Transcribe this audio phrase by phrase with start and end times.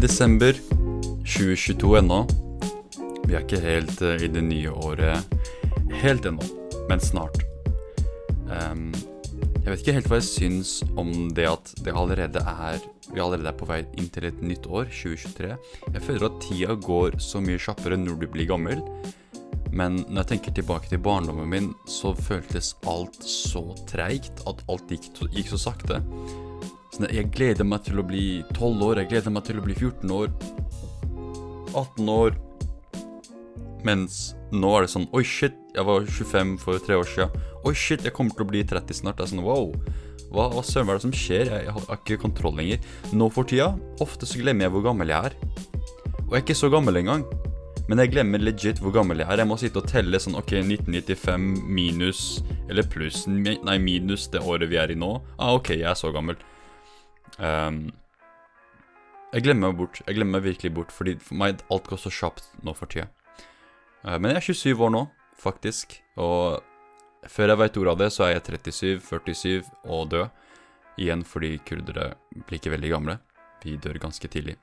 [0.00, 0.56] desember
[1.24, 2.20] 2022 ennå.
[3.26, 5.36] Vi er ikke helt eh, i det nye året
[6.02, 6.46] helt ennå,
[6.90, 7.40] men snart.
[8.46, 8.92] Um,
[9.62, 12.78] jeg vet ikke helt hva jeg syns om det at det allerede er
[13.12, 15.52] vi allerede er på vei inn til et nytt år, 2023.
[15.94, 18.82] Jeg føler at tida går så mye kjappere når du blir gammel.
[19.76, 24.90] Men når jeg tenker tilbake til barndommen min, så føltes alt så treigt at alt
[24.90, 26.00] gikk, gikk så sakte.
[26.96, 29.74] Så jeg gleder meg til å bli 12 år, jeg gleder meg til å bli
[29.76, 30.30] 14 år,
[31.76, 32.38] 18 år.
[33.84, 37.44] Mens nå er det sånn Oi, shit, jeg var 25 for tre år siden.
[37.68, 39.20] Oi, shit, jeg kommer til å bli 30 snart.
[39.20, 39.68] Det er sånn wow.
[40.32, 41.52] Hva, hva søren er det som skjer?
[41.52, 42.88] Jeg, jeg, har ikke kontroll lenger.
[43.12, 45.36] Nå for tida, ofte så glemmer jeg hvor gammel jeg er.
[46.24, 47.28] Og jeg er ikke så gammel engang.
[47.86, 49.44] Men jeg glemmer legit hvor gammel jeg er.
[49.44, 52.22] Jeg må sitte og telle sånn OK, 1995 minus
[52.66, 55.12] Eller pluss Nei, minus det året vi er i nå.
[55.36, 56.40] Ah, OK, jeg er så gammel.
[57.38, 57.90] Um,
[59.34, 60.00] jeg glemmer meg bort.
[60.06, 63.08] Jeg glemmer meg virkelig bort, fordi for meg alt går så kjapt nå for tida.
[64.04, 65.04] Uh, men jeg er 27 år nå,
[65.40, 65.98] faktisk.
[66.22, 66.62] Og
[67.30, 70.44] før jeg veit ordet av det, så er jeg 37, 47 og død.
[70.96, 72.14] Igjen fordi kurdere
[72.46, 73.18] blir ikke veldig gamle.
[73.64, 74.56] Vi dør ganske tidlig.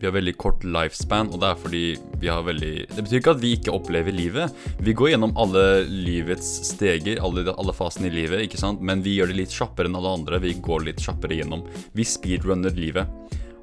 [0.00, 1.84] Vi har veldig kort lifespan, og det er fordi
[2.20, 4.52] vi har veldig Det betyr ikke at vi ikke opplever livet.
[4.84, 8.84] Vi går gjennom alle livets steger, alle, alle fasene i livet, ikke sant?
[8.84, 10.42] men vi gjør det litt kjappere enn alle andre.
[10.42, 11.64] Vi går litt kjappere gjennom.
[11.96, 13.08] Vi speedrunner livet.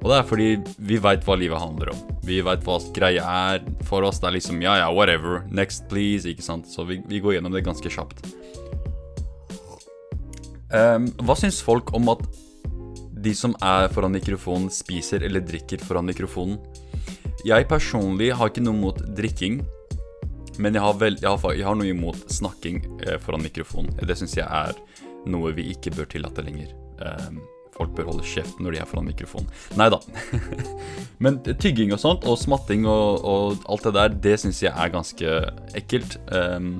[0.04, 0.48] Og det er fordi
[0.84, 2.00] vi veit hva livet handler om.
[2.26, 3.62] Vi veit hva greia er.
[3.88, 5.40] For oss det er liksom ja, ja, whatever.
[5.48, 6.28] Next, please.
[6.28, 6.68] Ikke sant?
[6.68, 8.20] Så vi, vi går gjennom det ganske kjapt.
[10.74, 12.26] Um, hva syns folk om at
[13.24, 16.58] de som er foran mikrofonen, spiser eller drikker foran mikrofonen.
[17.44, 19.62] Jeg personlig har ikke noe mot drikking,
[20.62, 23.96] men jeg har, vel, jeg har, jeg har noe imot snakking eh, foran mikrofonen.
[23.98, 24.76] Det syns jeg er
[25.30, 26.70] noe vi ikke bør tillate lenger.
[27.02, 27.28] Eh,
[27.74, 29.50] folk bør holde kjeft når de er foran mikrofonen.
[29.80, 29.98] Nei da.
[31.24, 34.94] men tygging og sånt, og smatting og, og alt det der, det syns jeg er
[34.94, 35.38] ganske
[35.80, 36.20] ekkelt.
[36.30, 36.70] Eh,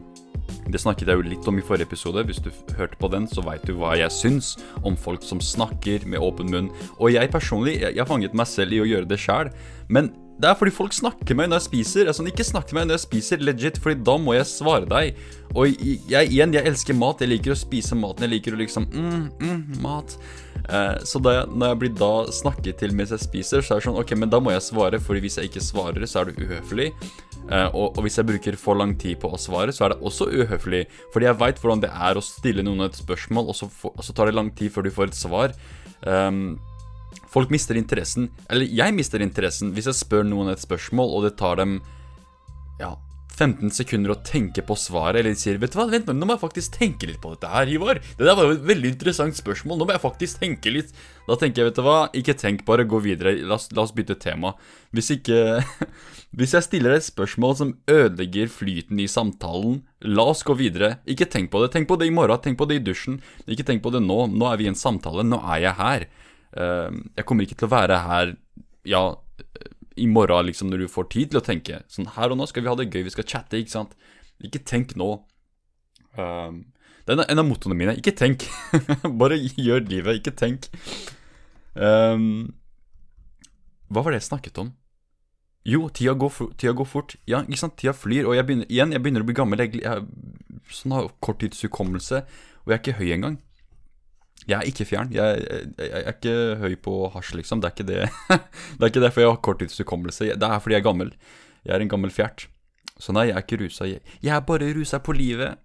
[0.71, 2.25] det snakket jeg jo litt om i forrige episode.
[2.25, 6.07] Hvis du hørte på den, så veit du hva jeg syns om folk som snakker
[6.09, 6.71] med åpen munn.
[6.99, 9.53] Og jeg personlig, jeg fanget meg selv i å gjøre det sjæl.
[9.93, 12.09] Men det er fordi folk snakker med meg når jeg spiser.
[12.11, 15.21] Altså, ikke snakk til meg når jeg spiser, legit, Fordi da må jeg svare deg.
[15.55, 17.23] Og jeg, igjen, jeg elsker mat.
[17.23, 18.27] Jeg liker å spise maten.
[18.27, 20.17] Jeg liker å liksom mm, mm, mat.
[20.65, 23.87] Eh, så da, når jeg blir da snakket til mens jeg spiser, så er det
[23.87, 26.43] sånn Ok, men da må jeg svare, Fordi hvis jeg ikke svarer, så er det
[26.43, 26.91] uhøflig.
[27.45, 30.03] Eh, og, og, hvis jeg bruker for lang tid på å svare, så er det
[30.03, 30.85] også uhøflig.
[31.15, 34.03] Fordi jeg veit hvordan det er å stille noen et spørsmål, og så, for, og
[34.03, 35.59] så, tar det lang tid før du får et svar.
[36.03, 36.57] Um,
[37.35, 38.31] folk mister interessen.
[38.49, 41.81] Eller jeg mister interessen hvis jeg spør noen et spørsmål, og det tar dem
[42.81, 42.95] ja,
[43.35, 46.37] 15 sekunder å tenke på svaret, eller de sier Vet du hva, vent, nå må
[46.37, 47.99] jeg faktisk tenke litt på dette her, Ivar.
[47.99, 49.81] Det der var jo et veldig interessant spørsmål.
[49.81, 50.93] Nå må jeg faktisk tenke litt.
[51.27, 53.35] Da tenker jeg, vet du hva, ikke tenk, bare gå videre.
[53.43, 54.55] La oss, la oss bytte tema.
[54.95, 55.41] Hvis ikke
[56.35, 60.97] Hvis jeg stiller et spørsmål som ødelegger flyten i samtalen, la oss gå videre.
[61.07, 61.69] Ikke tenk på det.
[61.71, 63.21] Tenk på det i morgen, tenk på det i dusjen.
[63.47, 64.17] Ikke tenk på det nå.
[64.35, 65.23] Nå er vi i en samtale.
[65.23, 66.07] Nå er jeg her.
[66.61, 68.35] Ehm, jeg kommer ikke til å være her
[68.87, 69.03] ja,
[69.99, 71.81] i morgen, liksom, når du får tid til å tenke.
[71.91, 73.95] Sånn her og nå skal vi ha det gøy, vi skal chatte, ikke sant.
[74.45, 75.11] Ikke tenk nå.
[76.19, 76.65] Um,
[77.05, 77.97] det er en av mottoene mine.
[78.01, 78.47] Ikke tenk.
[79.21, 80.71] Bare gjør livet, ikke tenk.
[81.75, 82.55] Um,
[83.91, 84.73] hva var det jeg snakket om?
[85.65, 87.15] Jo, tida går, tida går, fort.
[87.31, 88.29] Ja, ikke sant, tida flyr.
[88.29, 89.63] Og jeg begynner, igjen, jeg begynner å bli gammel.
[89.65, 92.25] Jeg, jeg sånn har korttidshukommelse.
[92.65, 93.39] Og jeg er ikke høy engang.
[94.49, 95.13] Jeg er ikke fjern.
[95.15, 97.61] Jeg, jeg, jeg, er ikke høy på hasj, liksom.
[97.63, 98.03] Det er ikke det.
[98.77, 100.25] det er ikke derfor jeg har korttidshukommelse.
[100.37, 101.15] Det er fordi jeg er gammel.
[101.65, 102.49] Jeg er en gammel fjert.
[103.01, 103.89] Så nei, jeg er ikke rusa.
[103.89, 105.51] Jeg, jeg er bare rusa på livet.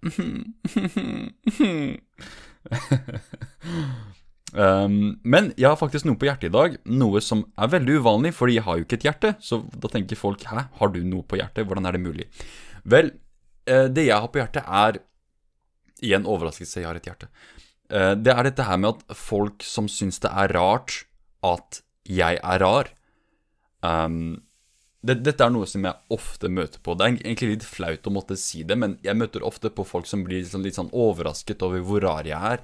[4.56, 6.70] um, men jeg har faktisk noe på hjertet i dag.
[6.90, 9.30] Noe som er veldig uvanlig, fordi jeg har jo ikke et hjerte.
[9.44, 11.66] Så da tenker folk hæ, har du noe på hjertet?
[11.68, 12.26] Hvordan er det mulig?
[12.88, 13.12] Vel,
[13.68, 14.92] eh, det jeg har på hjertet, er
[16.00, 17.26] Igjen overraskelse, jeg har et hjerte.
[17.90, 21.02] Eh, det er dette her med at folk som syns det er rart
[21.46, 22.88] at jeg er rar
[23.84, 24.40] um,
[25.00, 26.92] det, Dette er noe som jeg ofte møter på.
[26.94, 30.08] Det er egentlig litt flaut å måtte si det, men jeg møter ofte på folk
[30.10, 32.60] som blir liksom litt sånn overrasket over hvor rar jeg er.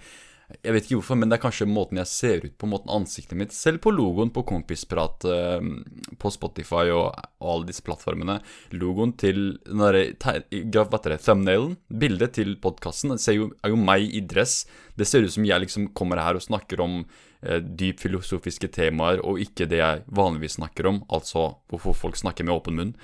[0.47, 3.39] Jeg vet ikke hvorfor, men det er kanskje måten jeg ser ut på, måten ansiktet
[3.39, 5.59] mitt Selv på logoen på Kompisprat uh,
[6.23, 8.39] på Spotify og, og, alle disse plattformene.
[8.79, 14.61] Logoen til den derre thumbnailen, bildet til podkasten, er jo meg i dress.
[14.95, 17.01] Det ser ut som jeg liksom kommer her og snakker om
[17.43, 22.47] eh, dyp filosofiske temaer, og ikke det jeg vanligvis snakker om, altså hvorfor folk snakker
[22.47, 22.99] med åpen munn.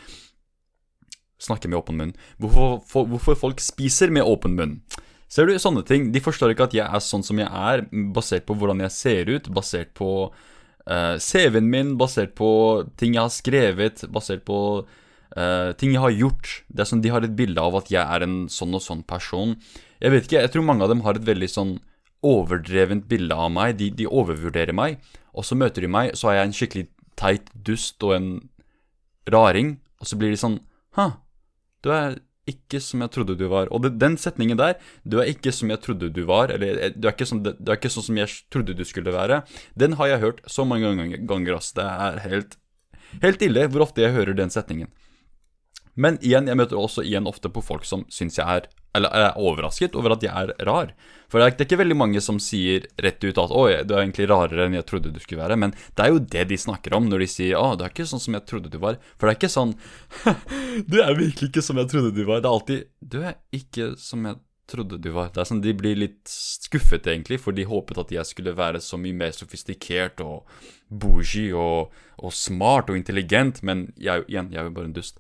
[1.43, 2.19] Snakker med åpen munn.
[2.39, 4.79] Hvorfor, for, hvorfor folk spiser med åpen munn.
[5.33, 6.11] Ser du, sånne ting.
[6.13, 9.31] De forstår ikke at jeg er sånn som jeg er, basert på hvordan jeg ser
[9.31, 12.51] ut, basert på uh, CV-en min basert på
[13.01, 16.51] ting jeg har skrevet, basert på uh, ting jeg har gjort.
[16.69, 19.01] Det er sånn De har et bilde av at jeg er en sånn og sånn
[19.09, 19.57] person.
[20.05, 21.73] Jeg vet ikke, jeg tror mange av dem har et veldig sånn
[22.29, 23.79] overdrevent bilde av meg.
[23.81, 25.01] De, de overvurderer meg.
[25.33, 26.85] Og så møter de meg, så er jeg en skikkelig
[27.17, 28.29] teit dust og en
[29.33, 29.79] raring.
[30.03, 30.61] Og så blir de sånn
[30.93, 31.09] Hæ,
[31.81, 32.21] du er
[32.51, 33.71] ikke som jeg trodde du var.
[33.71, 34.75] Og det, den setningen der,
[35.05, 37.79] du er ikke som jeg trodde du var, eller eh, du er, sånn, du er
[37.79, 39.43] ikke sånn som jeg trodde du skulle være,
[39.79, 40.91] den har jeg hørt så mange
[41.29, 41.73] ganger ass.
[41.77, 42.59] Det er helt,
[43.23, 44.91] helt ille hvor ofte jeg hører den setningen.
[45.95, 49.41] Men igjen, jeg møter også igjen ofte på folk som syns jeg er Eller er
[49.41, 50.93] overrasket over at jeg er rar.
[51.33, 54.29] For det er ikke veldig mange som sier rett ut at 'Å, du er egentlig
[54.29, 55.57] rarere enn jeg trodde du skulle være'.
[55.57, 58.11] Men det er jo det de snakker om når de sier 'Å, du er ikke
[58.11, 59.01] sånn som jeg trodde du var'.
[59.17, 59.73] For det er ikke sånn
[60.89, 62.43] 'Du er virkelig ikke som jeg trodde du var'.
[62.45, 64.37] Det er alltid 'Du er ikke som jeg
[64.69, 65.33] trodde du var'.
[65.33, 68.81] Det er sånn De blir litt skuffet, egentlig, for de håpet at jeg skulle være
[68.81, 70.45] så mye mer sofistikert og
[70.93, 73.63] bougie og, og smart og intelligent.
[73.63, 75.17] Men jeg, igjen, jeg er jo bare en dust.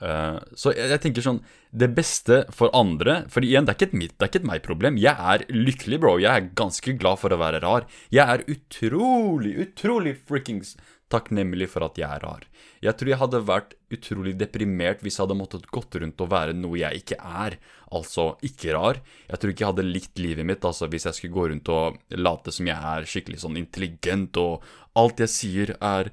[0.00, 1.42] Uh, så jeg, tenker sånn
[1.76, 4.46] Det beste for andre For igjen, det er ikke et mitt, det er ikke et
[4.48, 5.00] meg-problem.
[5.00, 6.14] Jeg er lykkelig, bro.
[6.22, 7.84] Jeg er ganske glad for å være rar.
[8.08, 10.78] Jeg er utrolig, utrolig frikkings
[11.10, 12.46] takknemlig for at jeg er rar.
[12.80, 16.54] Jeg tror jeg hadde vært utrolig deprimert hvis jeg hadde måttet gått rundt og være
[16.56, 17.58] noe jeg ikke er,
[17.90, 19.00] altså ikke rar.
[19.28, 21.98] Jeg tror ikke jeg hadde likt livet mitt altså hvis jeg skulle gå rundt og
[22.16, 24.66] late som jeg er skikkelig sånn intelligent, og
[24.98, 26.12] alt jeg sier er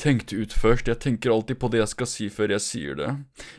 [0.00, 0.88] tenkt ut først.
[0.90, 3.12] Jeg tenker alltid på det jeg skal si før jeg sier det.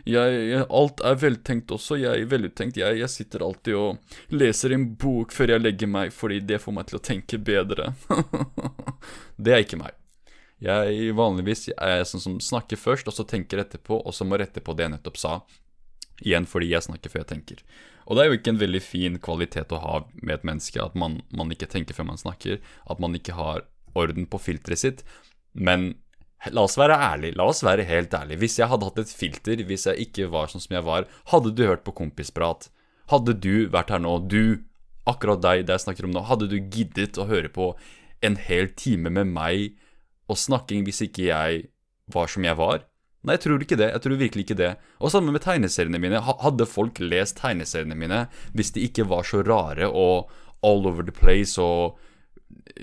[0.09, 1.97] Jeg, alt er veltenkt også.
[2.01, 2.77] Jeg er veluttenkt.
[2.81, 6.77] Jeg, jeg sitter alltid og leser en bok før jeg legger meg, fordi det får
[6.77, 7.93] meg til å tenke bedre.
[9.43, 9.97] det er ikke meg.
[10.61, 14.61] Jeg vanligvis er sånn som snakker først, og så tenker etterpå, og så må rette
[14.61, 15.39] på det jeg nettopp sa.
[16.21, 17.65] Igjen fordi jeg snakker før jeg tenker.
[18.06, 20.95] Og det er jo ikke en veldig fin kvalitet å ha med et menneske, at
[20.97, 23.65] man, man ikke tenker før man snakker, at man ikke har
[23.97, 25.03] orden på filteret sitt.
[25.53, 25.94] Men
[26.50, 28.39] La oss være ærlige, la oss være helt ærlige.
[28.41, 31.51] Hvis jeg hadde hatt et filter, hvis jeg ikke var sånn som jeg var, hadde
[31.53, 32.71] du hørt på kompisprat?
[33.13, 34.63] Hadde du vært her nå, du,
[35.06, 37.75] akkurat deg, det jeg snakker om nå, hadde du giddet å høre på
[38.25, 39.77] en hel time med meg
[40.31, 41.68] og snakking hvis ikke jeg
[42.09, 42.88] var som jeg var?
[43.21, 43.89] Nei, jeg tror ikke det.
[43.94, 44.71] Jeg tror virkelig ikke det.
[45.00, 46.21] Og sammen med tegneseriene mine.
[46.25, 48.23] Hadde folk lest tegneseriene mine
[48.57, 50.31] hvis de ikke var så rare og
[50.65, 52.00] all over the place og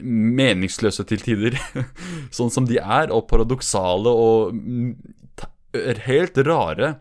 [0.03, 1.57] meningsløse til tider,
[2.37, 4.57] sånn som de er, og paradoksale og
[6.07, 6.95] helt rare.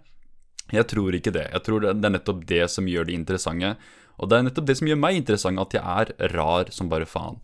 [0.74, 1.48] Jeg tror ikke det.
[1.54, 3.76] Jeg tror det er nettopp det som gjør de interessante.
[4.18, 7.08] Og det er nettopp det som gjør meg interessant, at jeg er rar som bare
[7.08, 7.38] faen.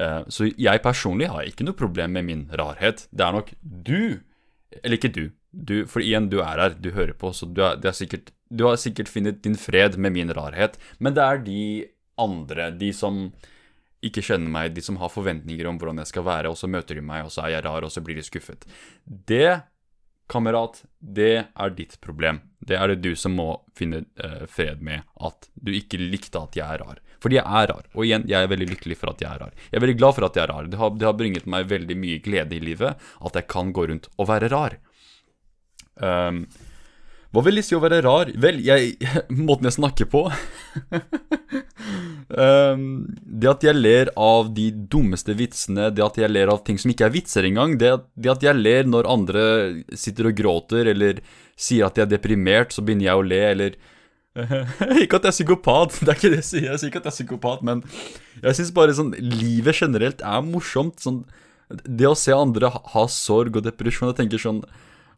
[0.00, 3.06] Eh, så jeg personlig har ikke noe problem med min rarhet.
[3.10, 4.22] Det er nok du,
[4.80, 7.80] eller ikke du, du for igjen, du er her, du hører på, så du, er,
[7.84, 10.78] er sikkert, du har sikkert funnet din fred med min rarhet.
[10.98, 11.64] Men det er de
[12.20, 13.26] andre, de som
[14.02, 16.98] ikke kjenner meg, de som har forventninger om hvordan jeg skal være, og så møter
[16.98, 18.66] de meg, og så er jeg rar, og så blir de skuffet.
[19.04, 19.62] Det,
[20.32, 22.42] kamerat, det er ditt problem.
[22.58, 26.58] Det er det du som må finne uh, fred med, at du ikke likte at
[26.58, 27.02] jeg er rar.
[27.22, 27.86] Fordi jeg er rar.
[27.94, 29.54] Og igjen, jeg er veldig lykkelig for at jeg er rar.
[29.70, 30.68] Jeg er veldig glad for at jeg er rar.
[30.72, 33.86] Det har, det har bringet meg veldig mye glede i livet at jeg kan gå
[33.92, 34.76] rundt og være rar.
[36.02, 36.46] Um,
[37.32, 38.30] hva vil det si å være rar?
[38.40, 38.96] Vel, jeg
[39.46, 40.26] Måten jeg snakker på
[42.28, 42.84] um,
[43.42, 46.92] Det at jeg ler av de dummeste vitsene, det at jeg ler av ting som
[46.92, 49.44] ikke er vitser engang, det, det at jeg ler når andre
[49.96, 51.22] sitter og gråter eller
[51.56, 53.80] sier at de er deprimert, så begynner jeg å le, eller
[55.02, 56.68] ikke at jeg er psykopat, det er ikke det jeg sier.
[56.70, 57.82] Jeg sier ikke at jeg er psykopat, men
[58.40, 61.02] jeg syns bare sånn Livet generelt er morsomt.
[61.04, 61.24] Sånn,
[61.68, 64.64] det å se andre ha sorg og depresjon, jeg tenker sånn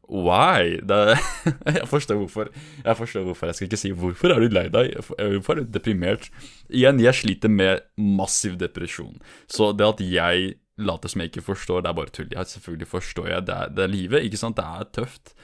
[0.04, 0.82] Why?
[0.84, 0.98] Det,
[1.78, 2.50] jeg forstår hvorfor.
[2.84, 3.48] Jeg forstår hvorfor.
[3.48, 6.28] Jeg skal ikke si 'hvorfor er du lei deg', hvorfor er du deprimert?
[6.68, 9.16] Igjen, jeg sliter med massiv depresjon.
[9.48, 12.28] Så det at jeg later som jeg ikke forstår, det er bare tull.
[12.28, 13.46] Jeg selvfølgelig forstår jeg.
[13.46, 14.56] Det det er livet, ikke sant?
[14.60, 15.34] Det er tøft.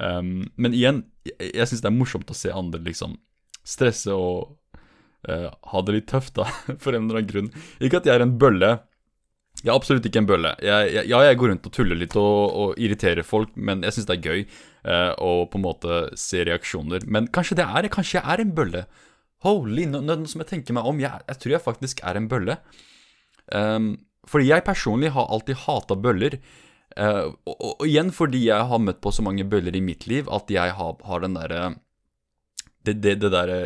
[0.00, 3.18] Um, men igjen, jeg, jeg syns det er morsomt å se andre liksom
[3.66, 4.54] stresse og
[5.28, 6.48] uh, ha det litt tøft, da,
[6.82, 7.50] for en eller annen grunn.
[7.82, 8.78] Ikke at jeg er en bølle.
[9.60, 10.54] Jeg er absolutt ikke en bølle.
[10.64, 13.96] Jeg, jeg, ja, jeg går rundt og tuller litt og, og irriterer folk, men jeg
[13.96, 14.44] syns det er gøy
[14.88, 17.04] uh, å på en måte se reaksjoner.
[17.04, 18.86] Men kanskje det er Kanskje jeg er en bølle.
[19.44, 22.28] Holy, nå, nå som jeg tenker meg om, jeg, jeg, tror jeg faktisk er en
[22.30, 22.56] bølle.
[23.52, 23.92] Um,
[24.28, 26.38] fordi jeg personlig har alltid hata bøller.
[26.98, 30.28] Uh, og, og, igjen fordi jeg har møtt på så mange bøller i mitt liv,
[30.32, 31.74] at jeg har, har den derre
[32.82, 33.58] Det, det, det derre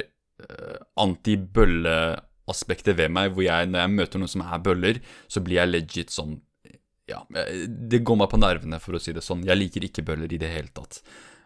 [0.42, 1.94] uh, anti-bølle
[2.50, 5.70] aspektet ved meg, hvor jeg, når jeg møter noen som er bøller, så blir jeg
[5.70, 6.40] legit sånn
[7.08, 7.22] Ja,
[7.68, 9.44] det går meg på nervene, for å si det sånn.
[9.44, 11.02] Jeg liker ikke bøller i det hele tatt.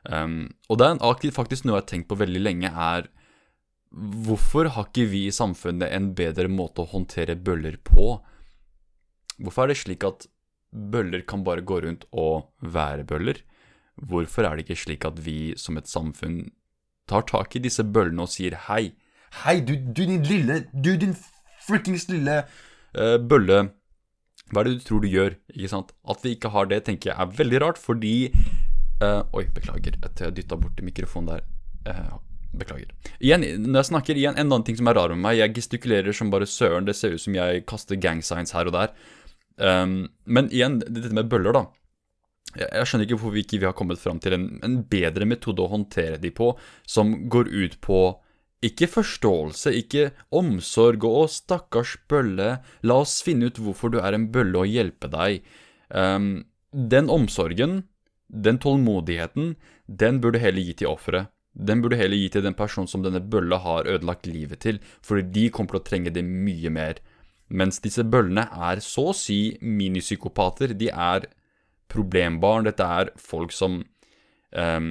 [0.07, 3.09] Um, og det er faktisk noe jeg har tenkt på veldig lenge, er
[3.89, 8.19] Hvorfor har ikke vi i samfunnet en bedre måte å håndtere bøller på?
[9.41, 10.27] Hvorfor er det slik at
[10.73, 13.41] bøller kan bare gå rundt og være bøller?
[13.97, 16.51] Hvorfor er det ikke slik at vi som et samfunn
[17.09, 18.93] tar tak i disse bøllene og sier hei?
[19.43, 21.17] Hei, du, du din lille Du din
[21.67, 23.69] frikkings lille uh, bølle.
[24.49, 25.37] Hva er det du tror du gjør?
[25.53, 25.93] Ikke sant?
[26.09, 28.31] At vi ikke har det, tenker jeg er veldig rart, fordi
[29.03, 31.45] uh, Oi, beklager at jeg dytta borti mikrofonen der.
[31.89, 32.17] Uh,
[32.57, 32.95] beklager.
[33.21, 36.17] Igjen, når jeg snakker igjen, en annen ting som er rar med meg, jeg gestikulerer
[36.17, 36.89] som bare søren.
[36.89, 38.95] Det ser ut som jeg kaster gang signs her og der.
[39.59, 41.67] Um, men igjen, dette med bøller, da.
[42.57, 45.71] Jeg, skjønner ikke hvorfor vi ikke har kommet fram til en, en bedre metode å
[45.73, 46.55] håndtere de på,
[46.89, 48.01] som går ut på
[48.65, 54.27] ikke forståelse, ikke omsorg og 'stakkars bølle', la oss finne ut hvorfor du er en
[54.35, 55.45] bølle og hjelpe deg.
[55.95, 57.85] Um, den omsorgen,
[58.29, 59.55] den tålmodigheten,
[59.87, 61.31] den burde heller gi til offeret.
[61.55, 65.23] Den burde heller gi til den personen som denne bølla har ødelagt livet til, fordi
[65.35, 66.99] de kommer til å trenge det mye mer.
[67.49, 70.75] Mens disse bøllene er så å si minipsykopater.
[70.77, 71.29] De er
[71.89, 72.69] problembarn.
[72.69, 73.81] Dette er folk som
[74.53, 74.91] um,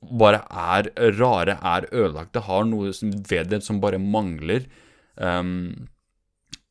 [0.00, 2.92] bare er rare, er ødelagte, har noe
[3.28, 4.68] ved det som bare mangler.
[5.16, 5.88] Um,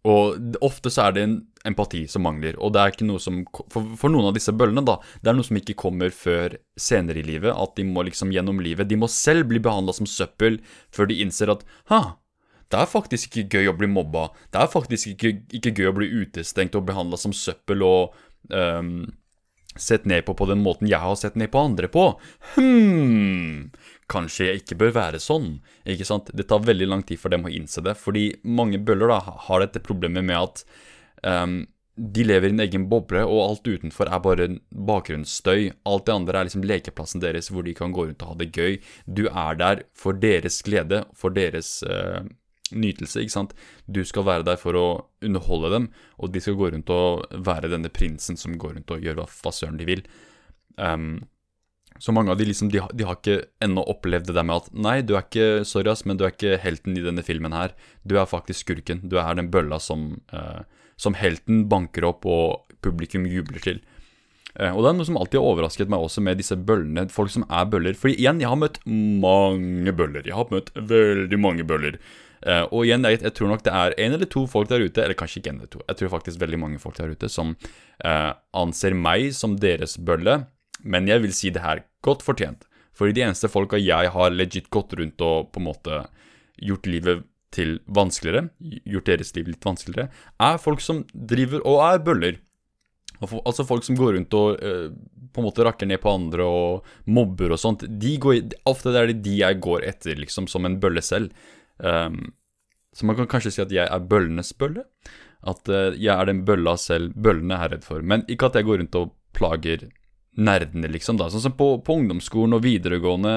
[0.06, 3.40] og ofte så er det en empati som mangler, og det er ikke noe som
[3.74, 7.24] for, for, noen av disse bøllene, da, det er noe som ikke kommer før senere
[7.24, 7.56] i livet.
[7.58, 10.60] At de må liksom gjennom livet De må selv bli behandla som søppel
[10.94, 12.04] før de innser at ha,
[12.74, 14.30] det er faktisk ikke gøy å bli mobba.
[14.54, 18.16] Det er faktisk ikke, ikke gøy å bli utestengt og behandla som søppel og
[18.50, 19.06] um,
[19.76, 22.08] sett ned på på den måten jeg har sett ned på andre på.
[22.56, 23.70] Hm,
[24.12, 25.60] kanskje jeg ikke bør være sånn.
[25.86, 26.32] Ikke sant?
[26.34, 29.64] Det tar veldig lang tid for dem å innse det, fordi mange bøller da har
[29.64, 30.66] dette problemet med at
[31.22, 31.64] um,
[31.96, 34.48] de lever i en egen boble, og alt utenfor er bare
[34.90, 35.70] bakgrunnsstøy.
[35.88, 38.52] Alt det andre er liksom lekeplassen deres hvor de kan gå rundt og ha det
[38.56, 38.80] gøy.
[39.08, 42.26] Du er der for deres glede, for deres uh,
[42.74, 43.54] nytelse, ikke sant.
[43.86, 44.88] Du skal være der for å
[45.26, 49.06] underholde dem, og de skal gå rundt og være denne prinsen som går rundt og
[49.06, 50.06] gjør hva, søren de vil.
[50.78, 51.26] Um,
[52.04, 54.74] så mange av de liksom, de, de har ikke ennå opplevd det der med at
[54.76, 57.76] Nei, du er ikke sorry ass, men du er ikke helten i denne filmen her.
[58.04, 59.06] Du er faktisk skurken.
[59.08, 60.66] Du er den bølla som, uh,
[61.00, 63.80] som helten banker opp og publikum jubler til.
[64.60, 67.32] Uh, og det er noe som alltid har overrasket meg også med disse bøllene, folk
[67.32, 67.96] som er bøller.
[68.00, 70.28] Fordi igjen, jeg har møtt mange bøller.
[70.28, 72.02] Jeg har møtt veldig mange bøller.
[72.44, 75.01] Uh, og igjen, jeg, jeg, tror nok det er en eller to folk der ute,
[75.04, 77.56] eller kanskje ikke en eller to, jeg tror faktisk veldig mange folk der ute som
[77.56, 80.44] uh, anser meg som deres bølle,
[80.84, 82.68] men jeg vil si det her godt fortjent.
[82.96, 86.04] Fordi de eneste folka jeg har legit gått rundt og på en måte
[86.63, 87.25] gjort livet
[87.56, 90.12] til vanskeligere, gjort deres liv litt vanskeligere,
[90.44, 92.39] er folk som driver og er bøller.
[93.24, 94.89] Altså folk som går rundt og uh,
[95.36, 97.84] på en måte rakker ned på andre og mobber og sånt.
[97.88, 101.32] De går, ofte det er det de jeg går etter, liksom, som en bølle selv.
[101.77, 102.34] Um,
[102.96, 104.86] så man kan kanskje si at jeg er bøllenes bølle.
[105.46, 108.01] At uh, jeg er den bølla selv bøllene er redd for.
[108.01, 109.89] Men ikke at jeg går rundt og plager
[110.36, 111.20] nerdene, liksom.
[111.20, 113.36] da Sånn som på, på ungdomsskolen og videregående.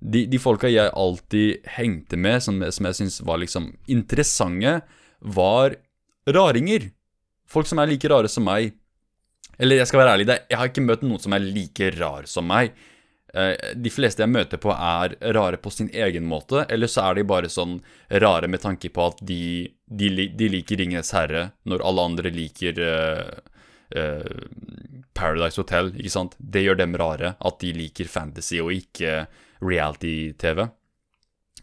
[0.00, 4.80] De, de, folka jeg alltid hengte med, som, som jeg syntes var liksom interessante,
[5.20, 5.78] var
[6.28, 6.90] raringer.
[7.48, 8.74] Folk som er like rare som meg.
[9.56, 12.44] Eller jeg skal være ærlig, jeg har ikke møtt noen som er like rar som
[12.48, 12.74] meg.
[13.36, 17.18] Eh, de fleste jeg møter på, er rare på sin egen måte, eller så er
[17.18, 17.78] de bare sånn
[18.22, 22.80] rare med tanke på at de, de, de liker Ringenes herre, når alle andre liker
[22.80, 23.34] uh,
[23.98, 24.46] uh,
[25.16, 26.38] Paradise Hotel, ikke sant?
[26.38, 29.26] Det gjør dem rare, at de liker fantasy og ikke
[29.64, 30.66] reality-TV.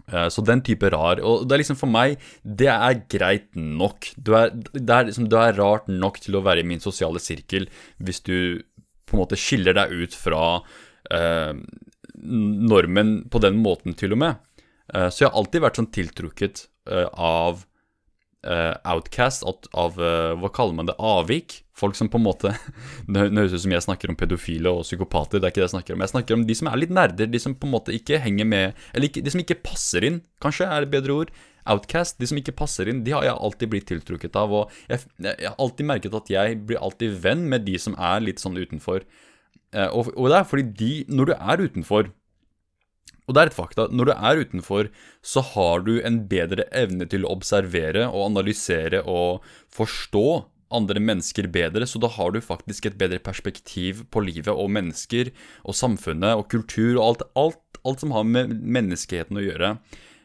[0.03, 1.21] Så den type rar.
[1.23, 4.09] Og det er liksom for meg, det er greit nok.
[4.17, 7.21] Du er, det er, liksom, du er rart nok til å være i min sosiale
[7.23, 7.69] sirkel
[8.03, 8.35] hvis du
[9.07, 10.41] på en måte skiller deg ut fra
[11.11, 11.53] eh,
[12.23, 14.63] normen på den måten, til og med.
[14.93, 17.65] Eh, så jeg har alltid vært sånn tiltrukket eh, av
[18.47, 20.97] eh, outcast, av, eh, Hva kaller man det?
[20.99, 21.61] Avvik.
[21.73, 22.51] Folk som på en måte
[23.09, 25.75] Det høres ut som jeg snakker om pedofile og psykopater, det er ikke det jeg
[25.77, 26.03] snakker om.
[26.05, 28.49] Jeg snakker om de som er litt nerder, de som på en måte ikke henger
[28.49, 31.33] med Eller ikke, de som ikke passer inn, kanskje, er et bedre ord.
[31.63, 34.51] Outcast, de som ikke passer inn, de har jeg alltid blitt tiltrukket av.
[34.51, 38.25] Og jeg, jeg har alltid merket at jeg blir alltid venn med de som er
[38.25, 39.07] litt sånn utenfor.
[39.73, 42.11] Eh, og, og, det er fordi de Når du er utenfor
[43.25, 43.87] Og det er et fakta.
[43.89, 44.89] Når du er utenfor,
[45.23, 50.25] så har du en bedre evne til å observere og analysere og forstå
[50.73, 55.31] andre mennesker bedre, så da har du faktisk et bedre perspektiv på livet og mennesker
[55.63, 59.75] og samfunnet og kultur og alt, alt, alt som har med menneskeheten å gjøre.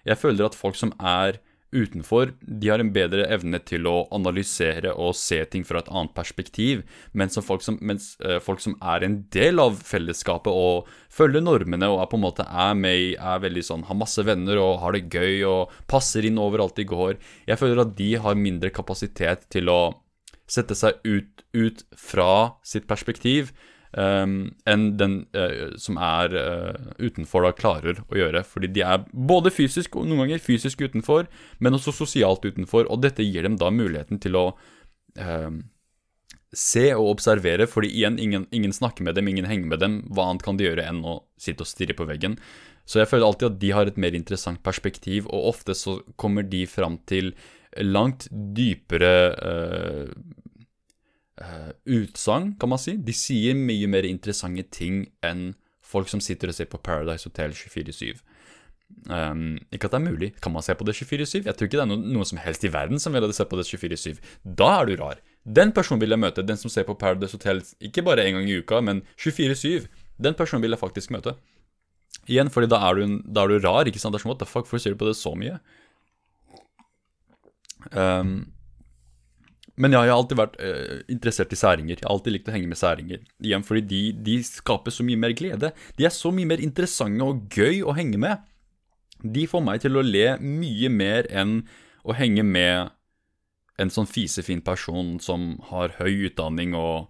[0.08, 1.38] Jeg føler at folk som er
[1.74, 6.14] utenfor, de har en bedre evne til å analysere og se ting fra et annet
[6.16, 6.82] perspektiv,
[7.12, 11.90] mens folk som, mens, uh, folk som er en del av fellesskapet og følger normene
[11.92, 14.96] og er på en måte er med er veldig sånn, har masse venner og har
[14.96, 19.48] det gøy og passer inn overalt de går, jeg føler at de har mindre kapasitet
[19.52, 19.80] til å
[20.48, 23.52] sette seg ut, ut fra sitt perspektiv
[23.98, 28.44] enn den uh, som er uh, utenfor, da klarer å gjøre.
[28.46, 31.26] Fordi de er både fysisk og noen ganger fysisk utenfor,
[31.58, 32.86] men også sosialt utenfor.
[32.86, 34.46] Og dette gir dem da muligheten til å
[35.18, 35.60] um,
[36.54, 40.00] se og observere, fordi igjen, ingen, ingen, snakker med dem, ingen henger med dem.
[40.14, 42.38] Hva annet kan de gjøre enn å sitte og stirre på veggen?
[42.88, 46.46] Så jeg føler alltid at de har et mer interessant perspektiv, og ofte så kommer
[46.46, 47.34] de fram til
[47.84, 50.06] langt dypere uh,
[51.40, 52.96] uh, utsagn, kan man si.
[52.96, 55.52] De sier mye mer interessante ting enn
[55.88, 58.20] folk som sitter og ser på Paradise Hotel 24-7.
[59.08, 60.28] Um, ikke at det er mulig.
[60.44, 61.44] Kan man se på det 24-7?
[61.44, 63.58] Jeg tror ikke det er noen noe som helst i verden som vil sett på
[63.60, 64.20] det 24-7.
[64.58, 65.20] Da er du rar.
[65.44, 66.44] Den personen vil jeg møte.
[66.44, 69.88] Den som ser på Paradise Hotel ikke bare en gang i uka, men 24-7.
[70.18, 71.36] Den personen vil jeg faktisk møte.
[72.28, 73.88] Igjen, fordi da er du, da er du rar.
[73.88, 74.16] ikke sant?
[74.16, 75.60] Det er som, What the fuck, hvorfor ser du på det så mye?
[77.92, 78.48] Um,
[79.78, 81.96] men ja, jeg har alltid vært uh, interessert i særinger.
[81.96, 83.24] Jeg har alltid likt å henge med særinger.
[83.44, 85.72] Igjen fordi de, de, skaper så mye mer glede.
[85.98, 88.42] De er så mye mer interessante og gøy å henge med.
[89.22, 91.60] De får meg til å le mye mer enn
[92.06, 92.90] å henge med
[93.78, 97.08] en sånn fisefin person som har høy utdanning og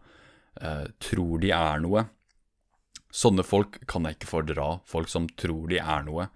[0.61, 2.05] uh, tror de er noe.
[3.09, 4.69] Sånne folk kan jeg ikke fordra.
[4.89, 6.29] Folk som tror de er noe.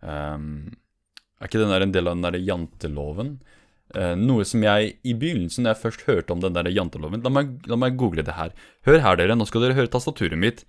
[0.00, 0.72] Um,
[1.40, 3.36] er ikke den der en del av den derre janteloven?
[3.94, 7.30] Uh, noe som jeg i begynnelsen, når jeg først hørte om den der janteloven la
[7.30, 8.50] meg, la meg google det her.
[8.88, 9.36] Hør her, dere.
[9.38, 10.64] Nå skal dere høre tastaturet mitt.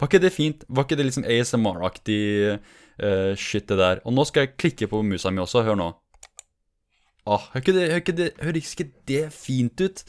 [0.00, 0.64] Var ikke det fint?
[0.68, 2.22] Var ikke det liksom ASMR-aktig
[2.56, 4.00] uh, shit, det der?
[4.08, 5.62] Og nå skal jeg klikke på musa mi også.
[5.68, 5.92] Hør nå.
[7.24, 10.04] Ah, hør ikke det, hør ikke det, hør ikke det fint ut?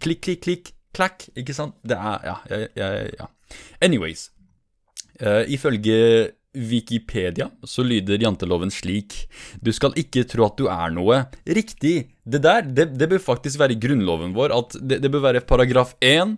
[0.00, 1.26] Klikk, klikk, klikk, klakk.
[1.36, 1.76] Ikke sant?
[1.84, 3.08] Det er Ja, ja, ja.
[3.16, 3.32] ja.
[3.80, 4.30] Anyways.
[5.20, 9.26] Uh, ifølge Wikipedia så lyder janteloven slik
[9.60, 11.20] Du skal ikke tro at du er noe.
[11.44, 11.96] Riktig!
[12.24, 14.54] Det der, det, det bør faktisk være grunnloven vår.
[14.56, 16.36] At det, det, bør være paragraf 1,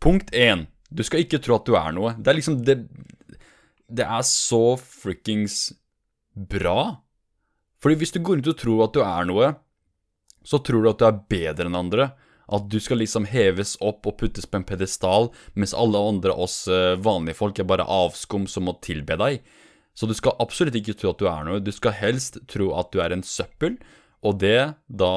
[0.00, 0.66] punkt 1.
[0.88, 2.14] Du skal ikke tro at du er noe.
[2.16, 2.78] Det er liksom Det,
[3.88, 5.74] det er så frikkings
[6.32, 7.02] bra.
[7.82, 9.52] Fordi hvis du går rundt og tror at du er noe,
[10.46, 12.10] så tror du at du er bedre enn andre.
[12.48, 16.62] At du skal liksom heves opp og puttes på en pedestal, mens alle andre oss
[16.72, 19.42] eh, vanlige folk er bare avskum som må tilbe deg.
[19.98, 21.60] Så du skal absolutt ikke tro at du er noe.
[21.60, 23.76] Du skal helst tro at du er en søppel,
[24.22, 25.14] og det da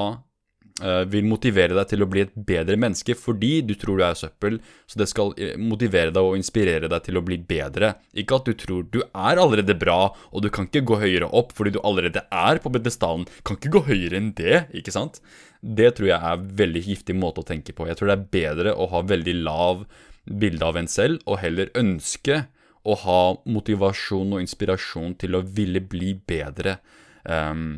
[1.12, 4.60] vil motivere deg til å bli et bedre menneske fordi du tror du er søppel.
[4.90, 7.94] Så det skal eh, motivere deg og inspirere deg til å bli bedre.
[8.18, 11.54] Ikke at du tror du er allerede bra, og du kan ikke gå høyere opp
[11.58, 13.28] fordi du allerede er på bedestalen.
[13.48, 15.22] Kan ikke gå høyere enn det, ikke sant?
[15.62, 17.86] Det tror jeg er en veldig giftig måte å tenke på.
[17.90, 19.86] Jeg tror det er bedre å ha veldig lav
[20.26, 22.46] bilde av en selv, og heller ønske
[22.82, 26.80] å ha motivasjon og inspirasjon til å ville bli bedre.
[27.26, 27.78] Um,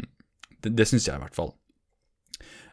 [0.63, 1.51] det det syns jeg i hvert fall.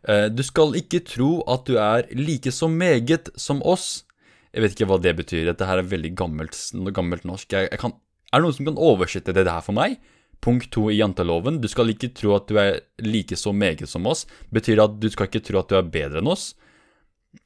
[0.08, 4.06] Uh, du skal ikke tro at du er like så meget som oss.
[4.50, 5.44] Jeg vet ikke hva det betyr.
[5.50, 6.56] Dette her er veldig gammelt,
[6.96, 7.52] gammelt norsk.
[7.52, 7.94] Jeg, jeg kan,
[8.30, 10.00] er det noen som kan oversette det her for meg?
[10.40, 11.60] Punkt to i janteloven.
[11.60, 14.24] Du skal ikke tro at du er like så meget som oss.
[14.50, 16.54] Betyr det at du skal ikke tro at du er bedre enn oss?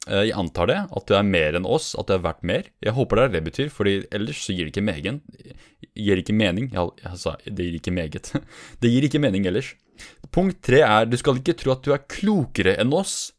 [0.07, 0.79] Eh, jeg antar det.
[0.95, 1.91] At du er mer enn oss.
[1.99, 2.69] At du er verdt mer.
[2.81, 5.19] Jeg håper det er det det betyr, fordi ellers så gir det ikke megen.
[5.93, 6.71] Gir ikke mening.
[6.73, 8.31] Jeg, jeg sa det gir ikke meget.
[8.81, 9.75] Det gir ikke mening ellers.
[10.33, 13.33] Punkt tre er du skal ikke tro at du er klokere enn oss.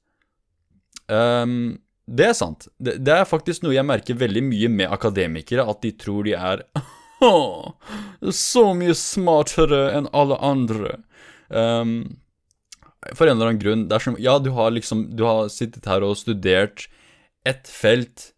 [1.07, 2.69] Um, det er sant.
[2.79, 6.37] Det, det er faktisk noe jeg merker veldig mye med akademikere, at de tror de
[6.39, 6.63] er
[8.47, 11.01] så mye smartere enn alle andre.
[11.51, 11.99] Um,
[13.15, 13.85] for en eller annen grunn.
[13.91, 16.89] Det er som Ja, du har liksom Du har sittet her og studert
[17.47, 18.33] ett felt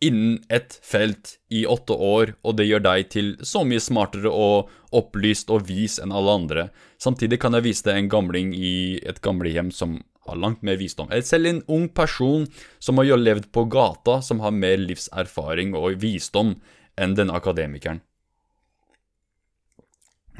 [0.00, 4.72] innen ett felt i åtte år, og det gjør deg til så mye smartere og
[4.96, 6.66] opplyst og vis enn alle andre.
[7.00, 11.12] Samtidig kan jeg vise deg en gamling i et gamlehjem som har langt mer visdom.
[11.22, 12.46] Selv en ung person
[12.78, 16.56] som har levd på gata, som har mer livserfaring og visdom
[16.98, 18.02] enn denne akademikeren.